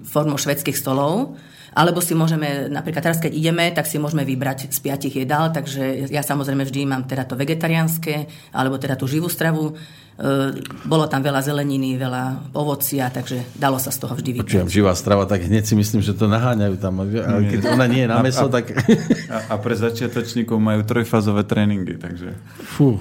[0.03, 1.39] formou švedských stolov,
[1.73, 6.09] alebo si môžeme, napríklad teraz, keď ideme, tak si môžeme vybrať z piatich jedál, takže
[6.09, 9.77] ja samozrejme vždy mám teda to vegetariánske, alebo teda tú živú stravu.
[10.19, 10.51] E,
[10.83, 14.49] bolo tam veľa zeleniny, veľa ovocia, takže dalo sa z toho vždy vybrať.
[14.49, 17.05] Počujem, živá strava, tak hneď si myslím, že to naháňajú tam.
[17.05, 18.73] Ale keď ona nie je na meso, tak...
[19.29, 22.33] A, a pre začiatočníkov majú trojfázové tréningy, takže...
[22.65, 22.97] Fú.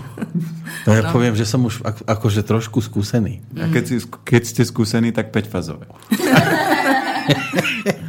[0.85, 1.11] To ja no.
[1.11, 3.41] poviem, že som už akože trošku skúsený.
[3.57, 5.89] A keď, si, keď ste skúsení, tak 5-fázové.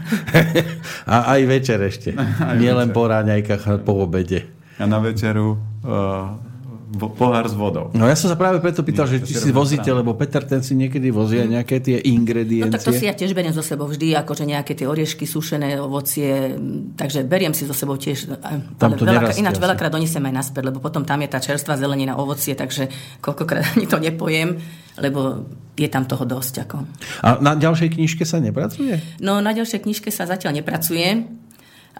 [1.14, 2.16] a aj večer ešte.
[2.58, 4.48] Nie len po ráňajkách, po obede.
[4.80, 6.49] A na večeru uh,
[6.98, 7.94] pohár s vodou.
[7.94, 10.66] No ja som sa práve preto pýtal, Nie, že či si vozíte, lebo Peter ten
[10.66, 11.62] si niekedy vozí mm.
[11.62, 12.66] nejaké tie ingrediencie.
[12.66, 15.78] No tak to si ja tiež beriem zo sebou vždy, akože nejaké tie oriešky, sušené
[15.78, 16.58] ovocie,
[16.98, 18.34] takže beriem si zo sebou tiež.
[18.82, 22.18] Tam to veľa, ináč veľakrát donesem aj naspäť, lebo potom tam je tá čerstvá zelenina,
[22.18, 22.90] ovocie, takže
[23.22, 24.58] koľkokrát ani to nepojem,
[24.98, 25.46] lebo
[25.78, 26.66] je tam toho dosť.
[26.66, 26.78] Ako.
[27.22, 28.98] A na ďalšej knižke sa nepracuje?
[29.22, 31.22] No na ďalšej knižke sa zatiaľ nepracuje,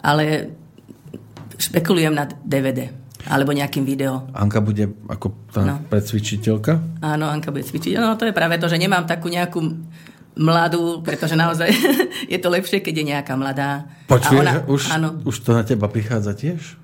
[0.02, 0.50] ale
[1.62, 4.24] špekulujem na DVD alebo nejakým video.
[4.32, 5.74] Anka bude ako tá no.
[5.92, 7.04] predsvičiteľka?
[7.04, 8.00] Áno, Anka bude cvičiť.
[8.00, 9.60] No to je práve to, že nemám takú nejakú
[10.40, 11.68] mladú, pretože naozaj
[12.32, 13.84] je to lepšie, keď je nejaká mladá.
[14.08, 15.08] Počuješ, ona, už, áno.
[15.28, 16.79] už to na teba prichádza tiež?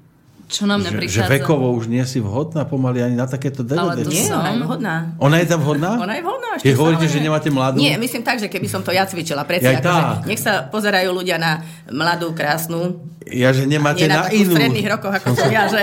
[0.47, 1.27] Čo na mňa že, prichádza?
[1.27, 3.83] Že vekovo už nie si vhodná pomaly ani na takéto DVD.
[3.83, 4.39] Ale to nie, som.
[4.39, 4.95] ona je vhodná.
[5.19, 5.91] Ona je tam vhodná?
[5.99, 6.51] Ona je vhodná.
[6.63, 7.83] Keď hovoríte, že nemáte mladú?
[7.83, 9.43] Nie, myslím tak, že keby som to ja cvičila.
[9.43, 13.03] Predsa, ja akože, nech sa pozerajú ľudia na mladú, krásnu.
[13.27, 14.55] Ja, že nemáte na, na inú.
[14.55, 15.83] v stredných rokoch, ako som ja, že...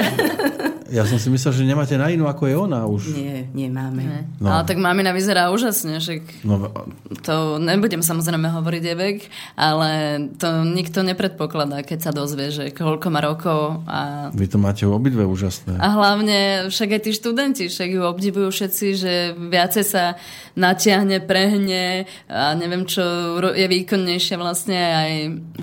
[0.94, 3.18] Ja som si myslel, že nemáte na inú, ako je ona už.
[3.18, 4.30] Nie, nemáme.
[4.38, 4.54] No.
[4.54, 6.70] Ale tak mamina vyzerá úžasne, však no.
[7.26, 9.26] to nebudem samozrejme hovoriť Evek,
[9.58, 9.90] ale
[10.38, 13.82] to nikto nepredpokladá, keď sa dozvie, že koľko má rokov.
[13.90, 14.30] A...
[14.38, 15.82] Vy to máte obidve úžasné.
[15.82, 20.14] A hlavne však aj tí študenti, však ju obdivujú všetci, že viacej sa
[20.54, 23.02] natiahne, prehne a neviem čo,
[23.50, 25.12] je výkonnejšie vlastne aj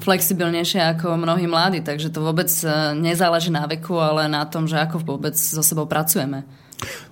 [0.03, 2.67] flexibilnejšie ako mnohí mladí, takže to vôbec e,
[2.99, 6.43] nezáleží na veku, ale na tom, že ako vôbec so sebou pracujeme.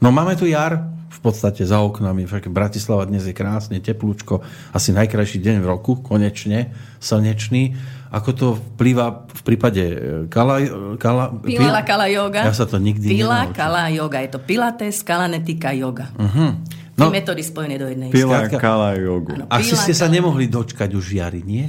[0.03, 2.31] No máme tu jar v podstate za oknami.
[2.31, 6.71] Však Bratislava dnes je krásne, teplúčko, asi najkrajší deň v roku, konečne,
[7.03, 7.75] slnečný.
[8.15, 9.97] Ako to vplýva v prípade e,
[10.31, 10.63] kala,
[10.97, 12.47] kala, Pila, kala yoga.
[12.47, 14.23] Ja sa to nikdy Pila, kala yoga.
[14.23, 16.09] Je to pilates, kalanetika, yoga.
[16.15, 16.55] Uh-huh.
[16.95, 18.09] No, metódy spojené do jednej.
[18.15, 19.45] Pila, kala yoga.
[19.51, 21.67] Asi ste sa nemohli dočkať už jary, nie?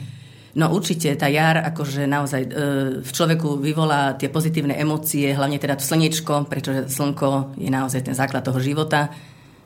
[0.57, 2.49] No určite, tá jar akože naozaj e,
[3.05, 8.15] v človeku vyvolá tie pozitívne emócie, hlavne teda to slnečko, pretože slnko je naozaj ten
[8.17, 9.13] základ toho života.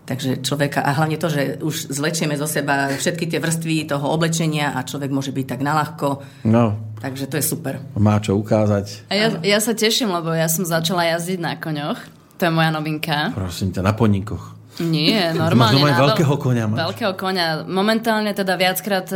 [0.03, 4.75] Takže človeka, a hlavne to, že už zlečieme zo seba všetky tie vrstvy toho oblečenia
[4.75, 6.19] a človek môže byť tak nalahko.
[6.43, 6.75] No.
[6.99, 7.79] Takže to je super.
[7.95, 9.07] Má čo ukázať.
[9.07, 11.99] A ja, ja sa teším, lebo ja som začala jazdiť na koňoch.
[12.35, 13.31] To je moja novinka.
[13.31, 14.59] Prosím ťa, na poníkoch.
[14.83, 15.79] Nie, normálne.
[15.79, 16.65] Máš na veľkého konia.
[16.67, 16.77] Máš?
[16.83, 17.63] Veľkého konia.
[17.63, 19.07] Momentálne teda viackrát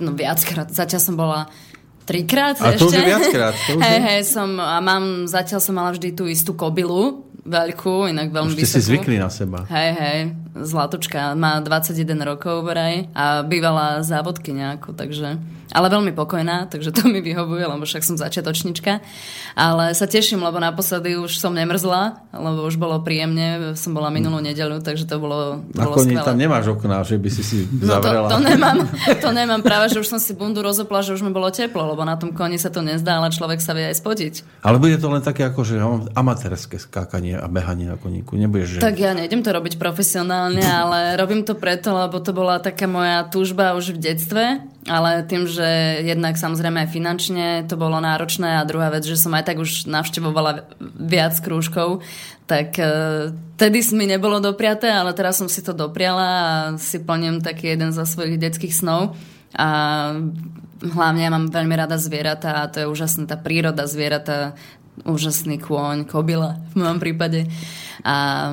[0.00, 1.46] no viackrát, zatiaľ som bola
[2.04, 2.80] trikrát a ešte.
[2.80, 3.54] to už je viackrát.
[3.68, 8.56] Hej, hej, som, a mám, zatiaľ som mala vždy tú istú kobilu, veľkú, inak veľmi
[8.56, 9.68] Už ste si zvykli na seba.
[9.68, 10.18] Hej, hej.
[10.56, 15.36] zlatočka, má 21 rokov vraj a bývala závodky nejakú, takže
[15.74, 19.02] ale veľmi pokojná, takže to mi vyhovuje, lebo však som začiatočnička.
[19.52, 24.38] Ale sa teším, lebo naposledy už som nemrzla, lebo už bolo príjemne, som bola minulú
[24.38, 26.24] nedelu, takže to bolo, Na bolo koni skvelé.
[26.24, 28.28] tam nemáš okná, že by si si No to, zavrela.
[28.30, 28.78] to, nemám,
[29.24, 32.06] to nemám práve, že už som si bundu rozopla, že už mi bolo teplo, lebo
[32.06, 34.62] na tom koni sa to nezdá, ale človek sa vie aj spotiť.
[34.62, 35.82] Ale bude to len také ako, že
[36.14, 38.36] amatérske skákanie a behanie na koníku.
[38.36, 38.78] Nebudeš, že...
[38.78, 43.26] Tak ja nejdem to robiť profesionálne, ale robím to preto, lebo to bola taká moja
[43.26, 44.44] túžba už v detstve,
[44.84, 49.32] ale tým, že jednak samozrejme aj finančne to bolo náročné a druhá vec, že som
[49.32, 50.68] aj tak už navštevovala
[51.00, 52.04] viac krúžkov,
[52.44, 57.40] tak e, tedy mi nebolo dopriaté, ale teraz som si to dopriala a si plním
[57.40, 59.16] taký jeden za svojich detských snov
[59.56, 59.68] a
[60.84, 64.52] hlavne ja mám veľmi rada zvieratá a to je úžasná tá príroda zvieratá,
[65.08, 67.48] úžasný kôň, kobila v mojom prípade.
[68.04, 68.52] A,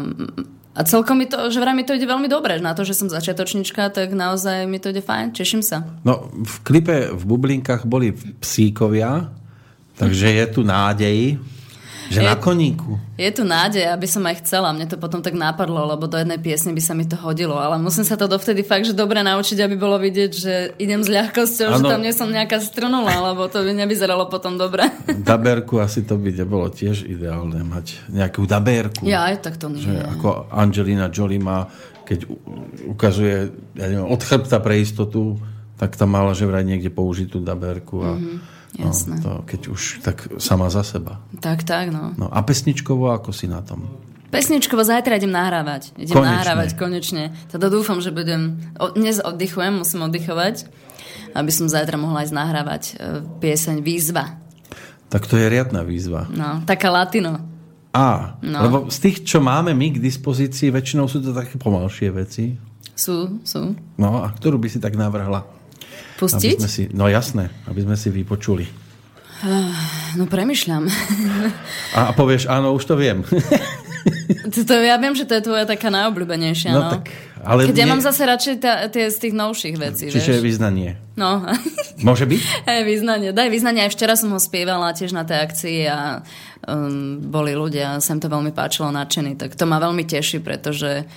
[0.72, 2.56] a celkom mi to, že vraj mi to ide veľmi dobre.
[2.64, 5.84] Na to, že som začiatočnička, tak naozaj mi to ide fajn, teším sa.
[6.08, 9.28] No, v klipe v bublinkách boli psíkovia,
[10.00, 11.36] takže je tu nádej,
[12.12, 13.00] že Je- na koníku.
[13.16, 14.70] Je tu nádej, aby som aj chcela.
[14.70, 17.56] Mne to potom tak napadlo, lebo do jednej piesne by sa mi to hodilo.
[17.56, 21.08] Ale musím sa to dovtedy fakt, že dobre naučiť, aby bolo vidieť, že idem s
[21.08, 21.90] ľahkosťou, že Áno.
[21.90, 24.92] tam nie som nejaká strnula, lebo to by nevyzeralo potom dobre.
[25.24, 29.02] Daberku asi to by nebolo tiež ideálne mať nejakú daberku.
[29.04, 29.80] Ja aj tak to nie.
[29.80, 31.72] Že ako Angelina Jolie má,
[32.04, 32.28] keď
[32.86, 35.38] ukazuje ja neviem, od chrbta pre istotu,
[35.78, 38.36] tak tam mala že vraj niekde použitú daberku a Mhm,
[38.76, 39.20] jasné.
[39.20, 41.20] no, to keď už tak sama za seba.
[41.38, 42.16] Tak, tak, no.
[42.16, 43.84] No a pesničkovo ako si na tom?
[44.32, 45.92] Pesničkovo zajtra idem nahrávať.
[46.00, 46.36] Idem Konečne.
[46.40, 47.24] nahrávať konečne.
[47.52, 48.64] Teda dúfam, že budem...
[48.80, 50.72] O, dnes oddychujem, musím oddychovať,
[51.36, 52.94] aby som zajtra mohla ísť nahrávať e,
[53.44, 54.40] pieseň Výzva.
[55.12, 56.32] Tak to je riadna výzva.
[56.32, 57.44] No, taká latino.
[57.92, 58.64] A, No.
[58.64, 62.56] lebo z tých, čo máme my k dispozícii, väčšinou sú to také pomalšie veci.
[62.96, 63.76] Sú, sú.
[64.00, 65.44] No a ktorú by si tak navrhla?
[66.22, 66.58] Aby Pustiť?
[66.58, 68.70] sme si, no jasné, aby sme si vypočuli.
[70.14, 70.86] No premyšľam.
[71.92, 73.26] A povieš, áno, už to viem.
[74.48, 76.70] to, to, ja viem, že to je tvoja taká najobľúbenejšia.
[76.70, 77.10] No No, tak,
[77.42, 80.46] ale Keď ja nie- mám zase radšej tá, tie z tých novších vecí, Čiže vieš.
[80.46, 80.94] vyznanie.
[81.16, 81.42] No,
[82.00, 82.42] Môže byť?
[82.66, 83.30] aj vyznanie.
[83.32, 83.82] Daj vyznanie.
[83.82, 86.22] Aj včera som ho spievala tiež na tej akcii a
[86.64, 89.34] um, boli ľudia, sa im to veľmi páčilo, nadšení.
[89.36, 91.10] Tak to ma veľmi teší, pretože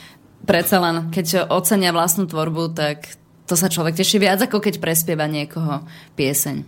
[0.43, 3.05] predsa len, keď ocenia vlastnú tvorbu, tak
[3.45, 5.85] to sa človek teší viac, ako keď prespieva niekoho
[6.17, 6.65] pieseň.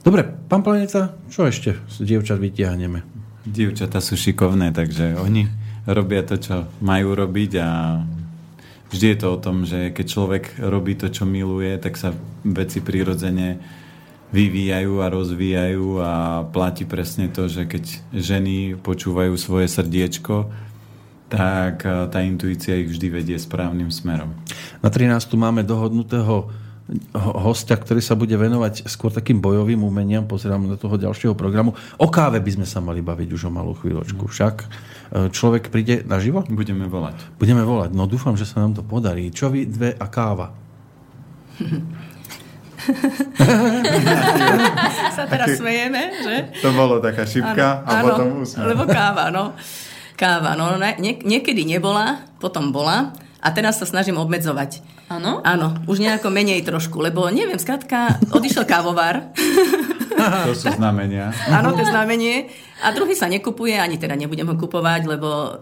[0.00, 3.02] Dobre, pán Planica, čo ešte z dievčat vytiahneme?
[3.42, 5.50] Dievčatá sú šikovné, takže oni
[5.86, 7.68] robia to, čo majú robiť a
[8.90, 12.82] vždy je to o tom, že keď človek robí to, čo miluje, tak sa veci
[12.82, 13.58] prirodzene
[14.34, 16.12] vyvíjajú a rozvíjajú a
[16.50, 20.50] platí presne to, že keď ženy počúvajú svoje srdiečko,
[21.26, 24.34] tak a, tá intuícia ich vždy vedie správnym smerom.
[24.80, 25.26] Na 13.
[25.34, 26.50] máme dohodnutého
[27.14, 30.22] ho- hostia, ktorý sa bude venovať skôr takým bojovým umeniam.
[30.22, 31.74] Pozerám do toho ďalšieho programu.
[31.98, 34.30] O káve by sme sa mali baviť už o malú chvíľočku.
[34.30, 34.66] Však e,
[35.34, 36.46] človek príde naživo?
[36.46, 37.18] Budeme volať.
[37.42, 37.90] Budeme volať.
[37.90, 39.34] No dúfam, že sa nám to podarí.
[39.34, 40.54] Čo vy dve a káva?
[45.16, 46.36] sa teraz smejeme, že?
[46.62, 49.56] To bolo taká šipka Áno, Lebo káva, no.
[50.16, 50.80] Káva, no.
[50.80, 54.80] Ne, nie- niekedy nebola, potom bola a teraz sa snažím obmedzovať.
[55.06, 55.38] Áno?
[55.46, 59.22] Áno, už nejako menej trošku, lebo neviem, skrátka, odišiel kávovár.
[60.16, 61.28] To sú znamenia.
[61.52, 62.48] Áno, to je znamenie.
[62.80, 65.60] A druhý sa nekupuje, ani teda nebudem ho kupovať, lebo,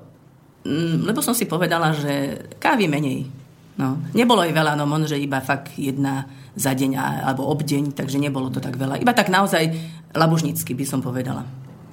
[0.62, 3.26] mm, lebo som si povedala, že kávy menej.
[3.74, 6.90] No, nebolo jej veľa, no možno, že iba fakt jedna za deň
[7.26, 9.02] alebo obdeň, takže nebolo to tak veľa.
[9.02, 9.74] Iba tak naozaj
[10.14, 11.42] labužnicky by som povedala.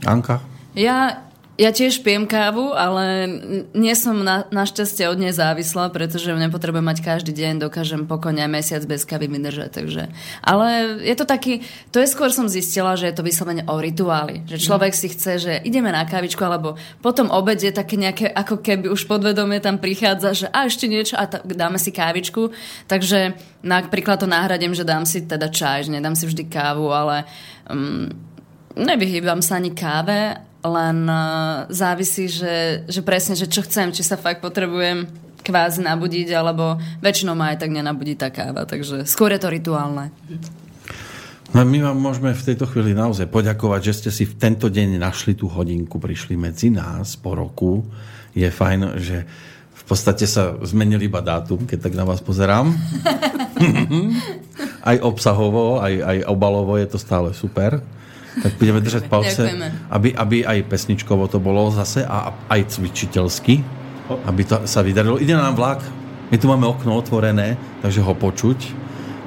[0.05, 0.37] Anka?
[0.77, 1.25] Ja,
[1.61, 3.29] ja tiež pijem kávu, ale
[3.77, 8.49] nie som na, našťastie od nej závislá, pretože ju nepotrebujem mať každý deň, dokážem pokojne
[8.49, 9.69] mesiac bez kávy vydržať.
[9.69, 10.09] Takže.
[10.41, 11.61] Ale je to taký,
[11.93, 14.41] to je skôr som zistila, že je to vyslovene o rituáli.
[14.49, 18.65] Že človek si chce, že ideme na kávičku, alebo potom obed je také nejaké, ako
[18.65, 22.49] keby už podvedomie tam prichádza, že a ešte niečo a tak dáme si kávičku.
[22.89, 27.29] Takže napríklad to náhradím, že dám si teda čaj, že nedám si vždy kávu, ale
[27.69, 28.09] um,
[28.73, 34.17] nevyhýbam sa ani káve, len uh, závisí, že, že presne, že čo chcem, či sa
[34.17, 35.09] fakt potrebujem
[35.41, 40.13] kvázi nabudiť, alebo väčšinou ma aj tak nenabudí tá káva, takže skôr je to rituálne.
[41.51, 45.01] No my vám môžeme v tejto chvíli naozaj poďakovať, že ste si v tento deň
[45.01, 47.83] našli tú hodinku, prišli medzi nás po roku.
[48.31, 49.27] Je fajn, že
[49.75, 52.71] v podstate sa zmenil iba dátum, keď tak na vás pozerám.
[54.89, 57.83] aj obsahovo, aj, aj obalovo je to stále super.
[58.31, 59.67] Tak budeme držať palce, Ďakujeme.
[59.91, 63.59] aby, aby aj pesničkovo to bolo zase a aj cvičiteľsky.
[64.11, 65.19] aby to sa vydarilo.
[65.19, 65.83] Ide nám vlak,
[66.31, 68.59] my tu máme okno otvorené, takže ho počuť.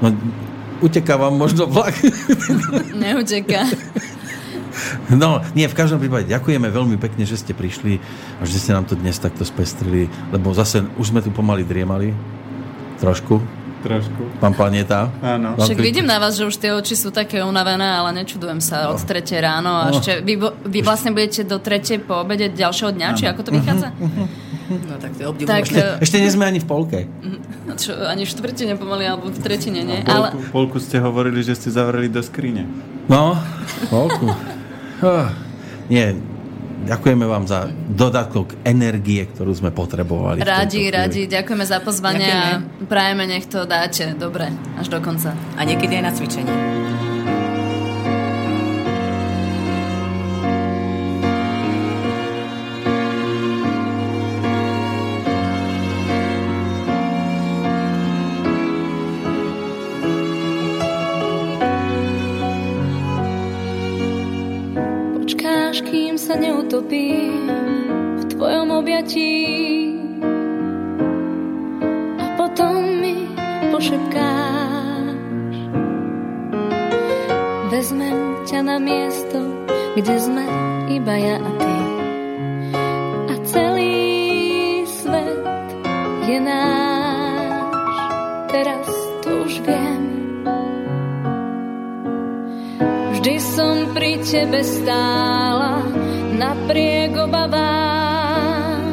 [0.00, 0.12] No,
[0.80, 1.96] uteká vám možno vlak.
[2.96, 3.64] Neuteká.
[5.06, 8.02] No, nie, v každom prípade ďakujeme veľmi pekne, že ste prišli
[8.36, 12.10] a že ste nám to dnes takto spestrili, lebo zase už sme tu pomaly driemali.
[12.98, 13.38] Trošku.
[13.84, 14.22] Trošku.
[14.40, 15.12] Pán Planeta.
[15.20, 15.54] Áno.
[15.54, 18.96] Však vidím na vás, že už tie oči sú také unavené, ale nečudujem sa od
[18.98, 20.00] 3 ráno a No.
[20.00, 23.88] ešte vy, vy vlastne budete do 3 po obede ďalšieho dňa, či ako to vychádza?
[24.64, 25.60] No tak to je obdivuhodné.
[25.60, 27.04] Tak e, Ešte nie sme ani v polke.
[27.76, 30.00] čo, ani v štvrtine pomaly, alebo v tretine, nie?
[30.00, 32.64] Polku, Ale polku ste hovorili, že ste zavreli do skrine.
[33.04, 33.36] No,
[33.92, 34.32] polku.
[35.04, 35.28] Ah,
[35.84, 36.16] nie,
[36.84, 40.44] ďakujeme vám za dodatok energie, ktorú sme potrebovali.
[40.44, 42.86] radi, radi, ďakujeme za pozvanie a Ďakujeme.
[42.86, 45.32] prajeme, nech to dáte dobre, až do konca.
[45.56, 46.54] A niekedy aj na cvičenie.
[66.74, 67.46] Sa neutopím
[68.18, 69.34] v tvojom objatí
[72.18, 73.30] a potom mi
[73.70, 75.54] pošepkáš.
[77.70, 78.18] Vezmem
[78.50, 79.38] ťa na miesto,
[79.94, 80.44] kde sme
[80.90, 81.76] iba ja a ty.
[83.30, 85.70] A celý svet
[86.26, 87.94] je náš,
[88.50, 88.86] teraz
[89.22, 90.02] to už viem.
[93.14, 96.03] Vždy som pri tebe stála
[96.44, 98.92] napriek obavám,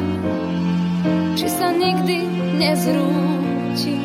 [1.36, 2.24] či sa nikdy
[2.56, 3.96] nezrúti.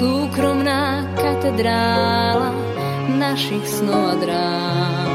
[0.00, 2.56] Súkromná katedrála
[3.20, 5.05] našich snov a drám